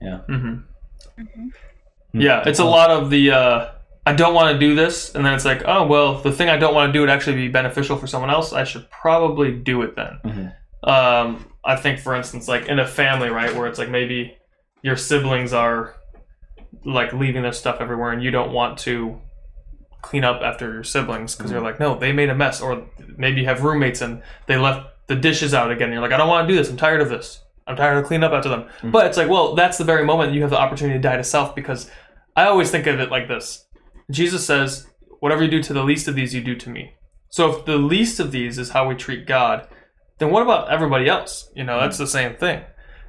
Yeah. 0.01 0.19
Mm-hmm. 2.15 2.21
Yeah, 2.21 2.43
it's 2.47 2.59
a 2.59 2.65
lot 2.65 2.91
of 2.91 3.11
the 3.11 3.31
uh, 3.31 3.69
I 4.05 4.13
don't 4.13 4.35
want 4.35 4.53
to 4.53 4.59
do 4.59 4.75
this, 4.75 5.15
and 5.15 5.25
then 5.25 5.33
it's 5.35 5.45
like, 5.45 5.63
oh 5.67 5.87
well, 5.87 6.21
the 6.21 6.33
thing 6.33 6.49
I 6.49 6.57
don't 6.57 6.75
want 6.75 6.89
to 6.89 6.93
do 6.93 7.01
would 7.01 7.11
actually 7.11 7.37
be 7.37 7.49
beneficial 7.49 7.97
for 7.97 8.07
someone 8.07 8.31
else. 8.31 8.53
I 8.53 8.65
should 8.65 8.91
probably 8.91 9.53
do 9.53 9.83
it 9.83 9.97
then. 9.97 10.19
Mhm. 10.25 10.89
Um, 10.89 11.47
I 11.65 11.77
think, 11.77 12.01
for 12.01 12.15
instance, 12.15 12.49
like 12.49 12.67
in 12.67 12.79
a 12.79 12.87
family, 12.87 13.29
right, 13.31 13.55
where 13.55 13.67
it's 13.67 13.79
like 13.79 13.89
maybe 13.89 14.37
your 14.83 14.97
siblings 14.97 15.53
are 15.53 15.95
like 16.85 17.13
leaving 17.13 17.43
their 17.43 17.53
stuff 17.53 17.77
everywhere, 17.81 18.11
and 18.11 18.23
you 18.23 18.31
don't 18.31 18.53
want 18.53 18.79
to 18.81 19.21
clean 20.03 20.25
up 20.25 20.43
after 20.43 20.73
your 20.73 20.83
siblings 20.85 21.37
because 21.37 21.53
you're 21.53 21.61
like, 21.61 21.79
no, 21.79 21.97
they 21.97 22.13
made 22.13 22.29
a 22.29 22.35
mess, 22.35 22.61
or 22.61 22.85
maybe 23.17 23.41
you 23.43 23.47
have 23.47 23.63
roommates 23.63 24.01
and 24.01 24.21
they 24.49 24.57
left 24.57 24.89
the 25.07 25.15
dishes 25.15 25.55
out 25.55 25.71
again. 25.71 25.85
And 25.85 25.93
you're 25.93 26.03
like, 26.03 26.11
I 26.13 26.17
don't 26.17 26.29
want 26.29 26.49
to 26.49 26.53
do 26.53 26.59
this. 26.59 26.69
I'm 26.69 26.77
tired 26.77 27.01
of 27.01 27.09
this. 27.09 27.41
I'm 27.67 27.77
tired 27.77 27.99
of 27.99 28.05
cleaning 28.07 28.25
up 28.25 28.33
after 28.33 28.49
them. 28.49 28.69
Mm. 28.81 28.93
But 28.93 29.07
it's 29.07 29.17
like, 29.17 29.29
well, 29.29 29.55
that's 29.55 29.79
the 29.79 29.85
very 29.85 30.05
moment 30.05 30.35
you 30.35 30.43
have 30.43 30.51
the 30.51 30.61
opportunity 30.61 30.99
to 30.99 31.03
die 31.03 31.17
to 31.17 31.25
self 31.25 31.55
because 31.55 31.91
I 32.37 32.45
always 32.45 32.71
think 32.71 32.87
of 32.87 33.01
it 33.01 33.11
like 33.11 33.29
this. 33.29 33.67
Jesus 34.11 34.45
says, 34.45 34.87
whatever 35.21 35.45
you 35.45 35.51
do 35.51 35.63
to 35.63 35.73
the 35.73 35.85
least 35.85 36.09
of 36.09 36.15
these, 36.15 36.35
you 36.35 36.43
do 36.43 36.57
to 36.57 36.71
me. 36.71 36.95
So 37.29 37.51
if 37.51 37.65
the 37.65 37.79
least 37.79 38.21
of 38.21 38.33
these 38.33 38.59
is 38.59 38.71
how 38.71 38.89
we 38.89 38.95
treat 38.95 39.27
God, 39.27 39.69
then 40.19 40.31
what 40.31 40.43
about 40.43 40.71
everybody 40.71 41.09
else? 41.09 41.51
You 41.55 41.65
know, 41.65 41.81
that's 41.81 41.97
mm. 41.97 42.01
the 42.01 42.07
same 42.07 42.37
thing. 42.37 42.63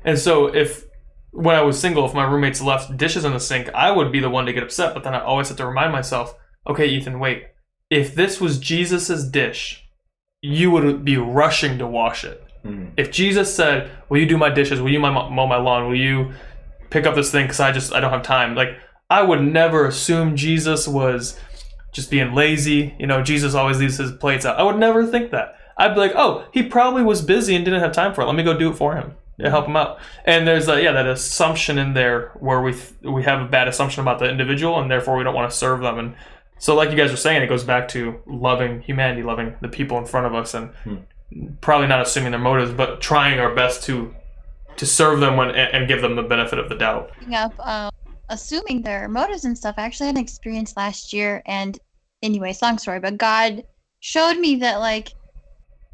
And 0.06 0.20
so 0.20 0.54
if 0.54 0.86
when 1.32 1.56
I 1.56 1.62
was 1.64 1.80
single, 1.80 2.06
if 2.06 2.14
my 2.14 2.26
roommates 2.26 2.62
left 2.62 2.96
dishes 2.96 3.26
in 3.26 3.34
the 3.34 3.40
sink, 3.40 3.70
I 3.74 3.92
would 3.92 4.12
be 4.12 4.20
the 4.20 4.30
one 4.30 4.46
to 4.46 4.54
get 4.54 4.64
upset. 4.64 4.94
But 4.94 5.04
then 5.04 5.16
I 5.16 5.22
always 5.22 5.50
have 5.50 5.58
to 5.58 5.66
remind 5.66 5.92
myself, 5.92 6.36
okay, 6.68 6.88
Ethan, 6.88 7.20
wait. 7.20 7.46
If 7.90 8.16
this 8.16 8.40
was 8.40 8.60
Jesus's 8.60 9.28
dish, 9.30 9.84
you 10.42 10.72
would 10.72 11.04
be 11.04 11.18
rushing 11.18 11.78
to 11.80 11.88
wash 11.88 12.24
it. 12.24 12.44
Mhm. 12.66 12.92
If 12.98 13.12
Jesus 13.12 13.54
said, 13.54 13.90
"Will 14.10 14.20
you 14.20 14.26
do 14.26 14.38
my 14.38 14.50
dishes? 14.50 14.82
Will 14.82 14.92
you 14.92 15.00
mow 15.00 15.30
mow 15.30 15.48
my 15.48 15.58
lawn? 15.58 15.88
Will 15.88 15.96
you 15.96 16.32
pick 16.90 17.06
up 17.06 17.16
this 17.16 17.32
thing 17.32 17.46
because 17.46 17.60
I 17.60 17.72
just 17.72 17.94
I 17.94 18.00
don't 18.00 18.12
have 18.12 18.24
time?" 18.24 18.56
Like 18.56 18.78
I 19.10 19.22
would 19.22 19.42
never 19.42 19.86
assume 19.86 20.36
Jesus 20.36 20.88
was 20.88 21.40
just 21.92 22.10
being 22.10 22.34
lazy. 22.34 22.96
You 22.98 23.08
know, 23.08 23.22
Jesus 23.22 23.54
always 23.54 23.80
leaves 23.80 23.98
his 23.98 24.12
plates 24.12 24.46
out. 24.46 24.60
I 24.60 24.64
would 24.64 24.78
never 24.78 25.06
think 25.06 25.32
that. 25.32 25.56
I'd 25.78 25.94
be 25.94 26.00
like, 26.00 26.14
"Oh, 26.16 26.46
he 26.52 26.64
probably 26.64 27.04
was 27.04 27.22
busy 27.22 27.56
and 27.56 27.66
didn't 27.66 27.82
have 27.82 27.92
time 27.92 28.14
for 28.14 28.22
it. 28.22 28.26
Let 28.26 28.36
me 28.36 28.44
go 28.44 28.58
do 28.58 28.72
it 28.72 28.78
for 28.78 28.96
him." 28.96 29.14
Yeah, 29.38 29.50
help 29.50 29.68
him 29.68 29.76
out. 29.76 29.98
And 30.26 30.48
there's 30.48 30.70
a, 30.70 30.82
yeah 30.82 30.92
that 30.92 31.08
assumption 31.08 31.80
in 31.80 31.94
there 31.94 32.32
where 32.40 32.62
we 32.62 32.74
th- 32.74 32.94
we 33.02 33.24
have 33.24 33.42
a 33.42 33.46
bad 33.46 33.68
assumption 33.68 34.02
about 34.02 34.20
the 34.20 34.30
individual 34.30 34.80
and 34.80 34.90
therefore 34.92 35.18
we 35.18 35.24
don't 35.24 35.34
want 35.34 35.50
to 35.50 35.58
serve 35.58 35.82
them. 35.82 35.98
And 35.98 36.14
so, 36.60 36.76
like 36.76 36.92
you 36.92 36.96
guys 36.96 37.10
were 37.10 37.18
saying, 37.18 37.42
it 37.42 37.48
goes 37.48 37.64
back 37.64 37.88
to 37.90 38.22
loving 38.28 38.82
humanity, 38.82 39.24
loving 39.24 39.56
the 39.62 39.68
people 39.68 39.98
in 39.98 40.06
front 40.06 40.28
of 40.28 40.36
us, 40.36 40.54
and 40.54 40.70
probably 41.62 41.88
not 41.88 42.02
assuming 42.02 42.32
their 42.32 42.40
motives, 42.40 42.72
but 42.72 43.02
trying 43.02 43.40
our 43.40 43.54
best 43.54 43.84
to 43.84 44.14
to 44.76 44.86
serve 44.86 45.20
them 45.20 45.38
when 45.38 45.52
and, 45.52 45.88
give 45.88 46.02
them 46.02 46.16
the 46.16 46.24
benefit 46.24 46.58
of 46.58 46.68
the 46.68 46.76
doubt. 46.76 47.12
Up, 47.34 47.54
um, 47.60 47.92
assuming 48.30 48.82
their 48.82 49.08
motives 49.08 49.46
and 49.46 49.56
stuff. 49.56 49.76
I 49.78 49.84
actually 49.84 50.08
had 50.08 50.16
an 50.16 50.22
experience 50.22 50.76
last 50.76 51.14
year, 51.14 51.44
and 51.46 51.78
anyways, 52.24 52.62
long 52.62 52.80
story, 52.80 53.00
but 53.00 53.18
God 53.18 53.64
showed 54.00 54.38
me 54.38 54.56
that 54.58 54.78
like 54.78 55.14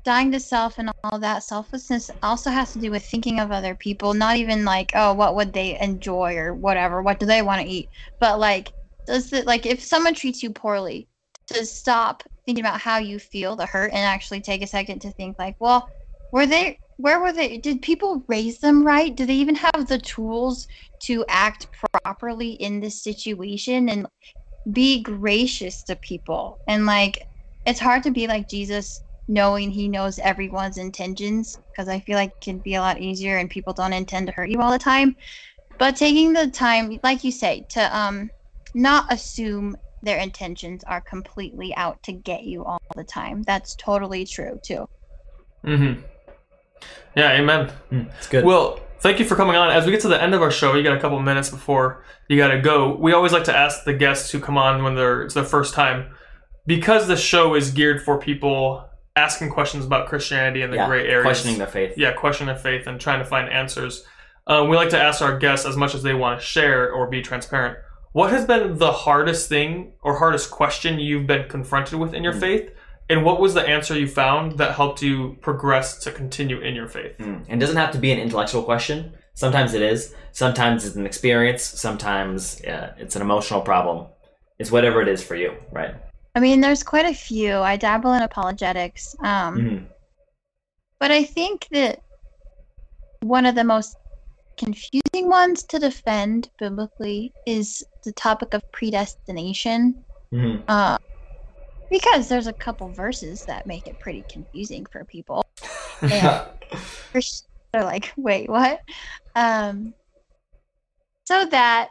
dying 0.05 0.31
to 0.31 0.39
self 0.39 0.79
and 0.79 0.89
all 1.03 1.19
that 1.19 1.43
selflessness 1.43 2.09
also 2.23 2.49
has 2.49 2.71
to 2.71 2.79
do 2.79 2.89
with 2.89 3.05
thinking 3.05 3.39
of 3.39 3.51
other 3.51 3.75
people, 3.75 4.13
not 4.13 4.37
even 4.37 4.63
like 4.63 4.91
oh 4.95 5.13
what 5.13 5.35
would 5.35 5.53
they 5.53 5.79
enjoy 5.79 6.35
or 6.37 6.53
whatever, 6.53 7.01
what 7.01 7.19
do 7.19 7.25
they 7.25 7.41
want 7.41 7.61
to 7.61 7.67
eat, 7.67 7.89
but 8.19 8.39
like 8.39 8.71
does 9.05 9.33
it 9.33 9.45
like 9.45 9.65
if 9.65 9.83
someone 9.83 10.13
treats 10.13 10.41
you 10.41 10.51
poorly, 10.51 11.07
to 11.47 11.65
stop 11.65 12.23
thinking 12.49 12.65
about 12.65 12.81
how 12.81 12.97
you 12.97 13.19
feel, 13.19 13.55
the 13.55 13.67
hurt, 13.67 13.91
and 13.91 13.99
actually 13.99 14.41
take 14.41 14.63
a 14.63 14.67
second 14.67 14.99
to 15.01 15.11
think 15.11 15.37
like, 15.37 15.55
well, 15.59 15.87
were 16.31 16.47
they 16.47 16.79
where 16.97 17.19
were 17.19 17.31
they 17.31 17.59
did 17.59 17.83
people 17.83 18.23
raise 18.27 18.57
them 18.59 18.83
right? 18.83 19.15
Do 19.15 19.27
they 19.27 19.35
even 19.35 19.53
have 19.53 19.87
the 19.87 19.99
tools 19.99 20.67
to 21.01 21.23
act 21.29 21.67
properly 22.03 22.53
in 22.53 22.79
this 22.79 23.03
situation 23.03 23.87
and 23.87 24.07
be 24.73 25.03
gracious 25.03 25.83
to 25.83 25.95
people? 25.95 26.59
And 26.65 26.87
like 26.87 27.27
it's 27.67 27.79
hard 27.79 28.01
to 28.03 28.11
be 28.11 28.25
like 28.25 28.47
jesus 28.49 29.03
knowing 29.27 29.69
he 29.69 29.87
knows 29.87 30.17
everyone's 30.17 30.79
intentions 30.79 31.59
because 31.71 31.87
i 31.87 31.99
feel 31.99 32.15
like 32.15 32.31
it 32.31 32.41
can 32.41 32.57
be 32.57 32.73
a 32.75 32.81
lot 32.81 32.99
easier 32.99 33.37
and 33.37 33.47
people 33.47 33.73
don't 33.73 33.93
intend 33.93 34.25
to 34.25 34.33
hurt 34.33 34.49
you 34.49 34.59
all 34.59 34.71
the 34.71 34.79
time. 34.79 35.15
But 35.77 35.95
taking 35.95 36.33
the 36.33 36.47
time 36.49 36.99
like 37.03 37.23
you 37.23 37.31
say 37.31 37.67
to 37.69 37.95
um 37.95 38.31
not 38.73 39.13
assume 39.13 39.77
their 40.01 40.17
intentions 40.17 40.83
are 40.85 41.01
completely 41.01 41.75
out 41.75 42.01
to 42.03 42.11
get 42.11 42.43
you 42.43 42.63
all 42.63 42.81
the 42.95 43.03
time 43.03 43.43
that's 43.43 43.75
totally 43.75 44.25
true 44.25 44.59
too 44.63 44.87
Mm-hmm. 45.63 46.01
Yeah, 47.15 47.31
amen. 47.33 47.71
Mm, 47.91 48.07
it's 48.17 48.27
good. 48.27 48.45
Well, 48.45 48.79
thank 48.99 49.19
you 49.19 49.25
for 49.25 49.35
coming 49.35 49.55
on. 49.55 49.71
As 49.71 49.85
we 49.85 49.91
get 49.91 50.01
to 50.01 50.07
the 50.07 50.21
end 50.21 50.33
of 50.33 50.41
our 50.41 50.51
show, 50.51 50.75
you 50.75 50.83
got 50.83 50.95
a 50.95 50.99
couple 50.99 51.19
minutes 51.19 51.49
before 51.49 52.03
you 52.27 52.37
got 52.37 52.49
to 52.49 52.61
go. 52.61 52.95
We 52.95 53.13
always 53.13 53.33
like 53.33 53.45
to 53.45 53.55
ask 53.55 53.83
the 53.83 53.93
guests 53.93 54.31
who 54.31 54.39
come 54.39 54.57
on 54.57 54.83
when 54.83 54.95
they're 54.95 55.23
it's 55.23 55.33
their 55.33 55.43
first 55.43 55.73
time, 55.73 56.11
because 56.65 57.07
the 57.07 57.17
show 57.17 57.55
is 57.55 57.71
geared 57.71 58.01
for 58.01 58.19
people 58.19 58.85
asking 59.15 59.49
questions 59.49 59.85
about 59.85 60.07
Christianity 60.07 60.61
and 60.61 60.71
the 60.71 60.77
yeah, 60.77 60.87
gray 60.87 61.07
areas, 61.07 61.23
questioning 61.23 61.57
their 61.57 61.67
faith. 61.67 61.93
yeah, 61.97 62.13
questioning 62.13 62.53
their 62.53 62.61
faith 62.61 62.87
and 62.87 63.01
trying 63.01 63.19
to 63.19 63.25
find 63.25 63.49
answers. 63.49 64.05
Um, 64.47 64.69
we 64.69 64.77
like 64.77 64.89
to 64.89 65.01
ask 65.01 65.21
our 65.21 65.37
guests 65.37 65.65
as 65.65 65.75
much 65.75 65.93
as 65.93 66.01
they 66.03 66.13
want 66.13 66.39
to 66.39 66.45
share 66.45 66.91
or 66.91 67.07
be 67.07 67.21
transparent. 67.21 67.77
What 68.11 68.31
has 68.31 68.45
been 68.45 68.77
the 68.77 68.91
hardest 68.91 69.49
thing 69.49 69.93
or 70.01 70.17
hardest 70.17 70.49
question 70.49 70.99
you've 70.99 71.27
been 71.27 71.47
confronted 71.47 71.99
with 71.99 72.13
in 72.13 72.23
your 72.23 72.33
faith? 72.33 72.71
And 73.07 73.23
what 73.25 73.39
was 73.39 73.53
the 73.53 73.67
answer 73.67 73.97
you 73.97 74.07
found 74.07 74.57
that 74.57 74.75
helped 74.75 75.01
you 75.01 75.37
progress 75.41 75.97
to 75.99 76.11
continue 76.11 76.59
in 76.59 76.75
your 76.75 76.87
faith? 76.87 77.17
Mm. 77.17 77.45
And 77.47 77.61
it 77.61 77.65
doesn't 77.65 77.77
have 77.77 77.91
to 77.91 77.97
be 77.97 78.11
an 78.11 78.19
intellectual 78.19 78.63
question. 78.63 79.13
Sometimes 79.33 79.73
it 79.73 79.81
is. 79.81 80.13
Sometimes 80.31 80.85
it's 80.85 80.95
an 80.95 81.05
experience. 81.05 81.63
Sometimes 81.63 82.61
yeah, 82.63 82.93
it's 82.97 83.15
an 83.15 83.21
emotional 83.21 83.61
problem. 83.61 84.07
It's 84.59 84.71
whatever 84.71 85.01
it 85.01 85.07
is 85.07 85.23
for 85.23 85.35
you, 85.35 85.53
right? 85.71 85.95
I 86.35 86.39
mean, 86.39 86.61
there's 86.61 86.83
quite 86.83 87.05
a 87.05 87.13
few. 87.13 87.57
I 87.57 87.77
dabble 87.77 88.13
in 88.13 88.21
apologetics, 88.21 89.15
um, 89.21 89.57
Mhm. 89.57 89.85
but 90.99 91.11
I 91.11 91.23
think 91.23 91.67
that 91.71 92.01
one 93.21 93.45
of 93.45 93.55
the 93.55 93.63
most 93.63 93.97
confusing 94.59 95.29
ones 95.29 95.63
to 95.63 95.79
defend 95.79 96.49
biblically 96.59 97.33
is 97.45 97.83
the 98.03 98.11
topic 98.11 98.53
of 98.53 98.61
predestination, 98.73 100.03
Mhm. 100.33 100.63
uh, 100.67 100.97
because 101.89 102.27
there's 102.27 102.45
a 102.47 102.53
couple 102.53 102.91
verses 102.91 103.45
that 103.45 103.65
make 103.65 103.87
it 103.87 103.97
pretty 103.99 104.25
confusing 104.29 104.85
for 104.91 105.05
people. 105.05 105.41
Yeah. 106.11 106.51
Christians 107.11 107.47
are 107.73 107.83
like, 107.83 108.13
wait, 108.17 108.49
what? 108.49 108.81
Um, 109.35 109.95
so 111.25 111.45
that 111.45 111.89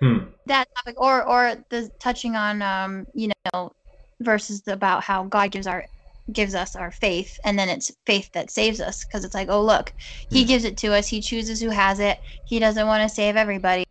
Hmm. 0.00 0.18
that 0.46 0.66
topic, 0.76 1.00
or 1.00 1.26
or 1.26 1.56
the 1.70 1.90
touching 2.00 2.36
on, 2.36 2.60
um, 2.62 3.06
you 3.14 3.30
know, 3.52 3.72
verses 4.20 4.62
about 4.66 5.02
how 5.02 5.24
God 5.24 5.50
gives 5.50 5.66
our 5.66 5.84
gives 6.32 6.54
us 6.54 6.74
our 6.76 6.90
faith, 6.90 7.38
and 7.44 7.58
then 7.58 7.68
it's 7.68 7.92
faith 8.06 8.30
that 8.32 8.50
saves 8.50 8.80
us, 8.80 9.04
because 9.04 9.24
it's 9.24 9.34
like, 9.34 9.48
oh 9.50 9.62
look, 9.62 9.92
He 10.30 10.42
Hmm. 10.42 10.48
gives 10.48 10.64
it 10.64 10.76
to 10.78 10.92
us. 10.94 11.08
He 11.08 11.20
chooses 11.20 11.60
who 11.60 11.70
has 11.70 12.00
it. 12.00 12.18
He 12.44 12.58
doesn't 12.58 12.86
want 12.86 13.02
to 13.08 13.14
save 13.14 13.36
everybody. 13.36 13.84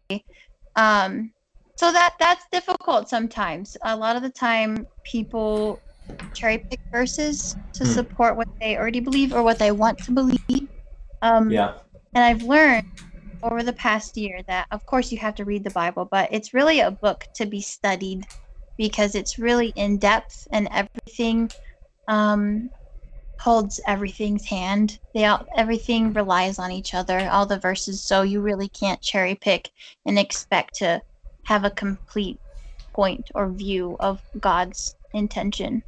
Um, 0.76 1.32
so 1.78 1.91
that 1.91 2.15
that's 2.19 2.46
difficult 2.52 3.10
sometimes. 3.10 3.78
A 3.84 3.96
lot 3.96 4.15
of 4.15 4.22
the 4.24 4.30
time, 4.30 4.88
people 5.04 5.82
cherry 6.34 6.63
pick 6.69 6.80
verses 6.91 7.56
to 7.76 7.86
Hmm. 7.86 7.91
support 7.91 8.38
what 8.38 8.48
they 8.62 8.78
already 8.78 9.00
believe 9.00 9.34
or 9.34 9.43
what 9.43 9.60
they 9.60 9.72
want 9.72 10.00
to 10.04 10.12
believe. 10.12 10.69
Um, 11.22 11.52
Yeah. 11.52 11.74
and 12.15 12.24
I've 12.24 12.43
learned 12.43 12.84
over 13.43 13.63
the 13.63 13.74
past 13.74 14.17
year 14.17 14.41
that, 14.48 14.67
of 14.72 14.86
course, 14.86 15.12
you 15.12 15.17
have 15.19 15.36
to 15.36 15.46
read 15.46 15.63
the 15.63 15.72
Bible, 15.72 16.06
but 16.06 16.30
it's 16.32 16.54
really 16.54 16.80
a 16.80 16.91
book 16.91 17.26
to 17.36 17.46
be 17.46 17.62
studied 17.62 18.26
because 18.78 19.15
it's 19.15 19.38
really 19.38 19.69
in 19.69 19.98
depth 20.00 20.48
and 20.52 20.67
everything 20.72 21.52
um, 22.08 22.70
holds 23.39 23.80
everything's 23.88 24.46
hand. 24.46 25.00
They 25.13 25.26
all, 25.26 25.46
everything 25.58 26.13
relies 26.13 26.60
on 26.60 26.72
each 26.72 26.94
other, 26.94 27.28
all 27.30 27.46
the 27.46 27.60
verses. 27.60 28.02
So 28.02 28.22
you 28.22 28.42
really 28.42 28.70
can't 28.70 29.02
cherry 29.02 29.36
pick 29.36 29.70
and 30.06 30.18
expect 30.18 30.76
to 30.76 31.02
have 31.44 31.66
a 31.66 31.70
complete 31.70 32.39
point 32.94 33.30
or 33.36 33.50
view 33.50 33.98
of 34.00 34.22
God's 34.39 34.96
intention. 35.13 35.84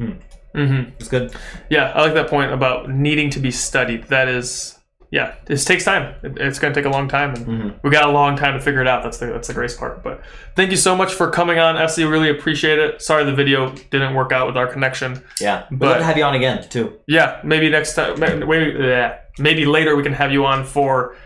Mm-hmm. 0.00 0.90
It's 0.98 1.08
good. 1.08 1.34
Yeah, 1.68 1.92
I 1.94 2.02
like 2.02 2.14
that 2.14 2.28
point 2.28 2.52
about 2.52 2.90
needing 2.90 3.30
to 3.30 3.40
be 3.40 3.50
studied. 3.50 4.04
That 4.04 4.28
is, 4.28 4.77
yeah, 5.10 5.34
this 5.46 5.64
takes 5.64 5.84
time. 5.84 6.14
It, 6.22 6.36
it's 6.38 6.58
going 6.58 6.74
to 6.74 6.78
take 6.78 6.86
a 6.86 6.92
long 6.92 7.08
time, 7.08 7.34
and 7.34 7.46
Mhm. 7.46 7.74
we 7.82 7.90
got 7.90 8.04
a 8.08 8.12
long 8.12 8.36
time 8.36 8.52
to 8.54 8.60
figure 8.60 8.80
it 8.82 8.86
out. 8.86 9.02
That's 9.02 9.18
the 9.18 9.26
that's 9.26 9.48
the 9.48 9.54
grace 9.54 9.76
part. 9.76 10.02
But 10.02 10.20
thank 10.54 10.70
you 10.70 10.76
so 10.76 10.94
much 10.94 11.14
for 11.14 11.30
coming 11.30 11.58
on, 11.58 11.76
Essie. 11.78 12.04
Really 12.04 12.28
appreciate 12.30 12.78
it. 12.78 13.00
Sorry 13.00 13.24
the 13.24 13.32
video 13.34 13.70
didn't 13.90 14.14
work 14.14 14.32
out 14.32 14.46
with 14.46 14.56
our 14.56 14.66
connection. 14.66 15.22
Yeah. 15.40 15.64
We'd 15.70 15.78
But- 15.78 15.88
love 15.88 15.98
to 15.98 16.04
have 16.04 16.16
you 16.18 16.24
on 16.24 16.34
again 16.34 16.68
too. 16.68 16.98
Yeah, 17.06 17.40
maybe 17.42 17.70
next 17.70 17.94
time. 17.94 18.18
Maybe, 18.20 18.76
yeah, 18.78 19.18
maybe 19.38 19.64
later 19.64 19.96
we 19.96 20.02
can 20.02 20.12
have 20.12 20.30
you 20.32 20.44
on 20.44 20.64
for 20.64 21.16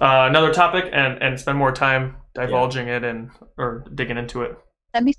uh, 0.00 0.26
another 0.28 0.52
topic 0.52 0.86
and 0.92 1.22
and 1.22 1.38
spend 1.40 1.56
more 1.58 1.72
time 1.72 2.16
divulging 2.34 2.88
it 2.88 3.04
and 3.04 3.30
or 3.58 3.84
digging 3.94 4.18
into 4.18 4.42
it. 4.42 4.56
That'd 4.92 5.06
be 5.06 5.14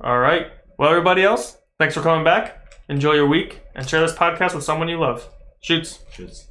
All 0.00 0.18
right. 0.18 0.48
Well, 0.78 0.90
everybody 0.90 1.22
else, 1.22 1.56
thanks 1.78 1.94
for 1.94 2.02
coming 2.02 2.24
back. 2.24 2.58
Enjoy 2.88 3.12
your 3.12 3.26
week 3.28 3.61
and 3.74 3.88
share 3.88 4.00
this 4.00 4.14
podcast 4.14 4.54
with 4.54 4.64
someone 4.64 4.88
you 4.88 4.98
love. 4.98 5.28
Shoots. 5.60 6.00
Shoots. 6.12 6.46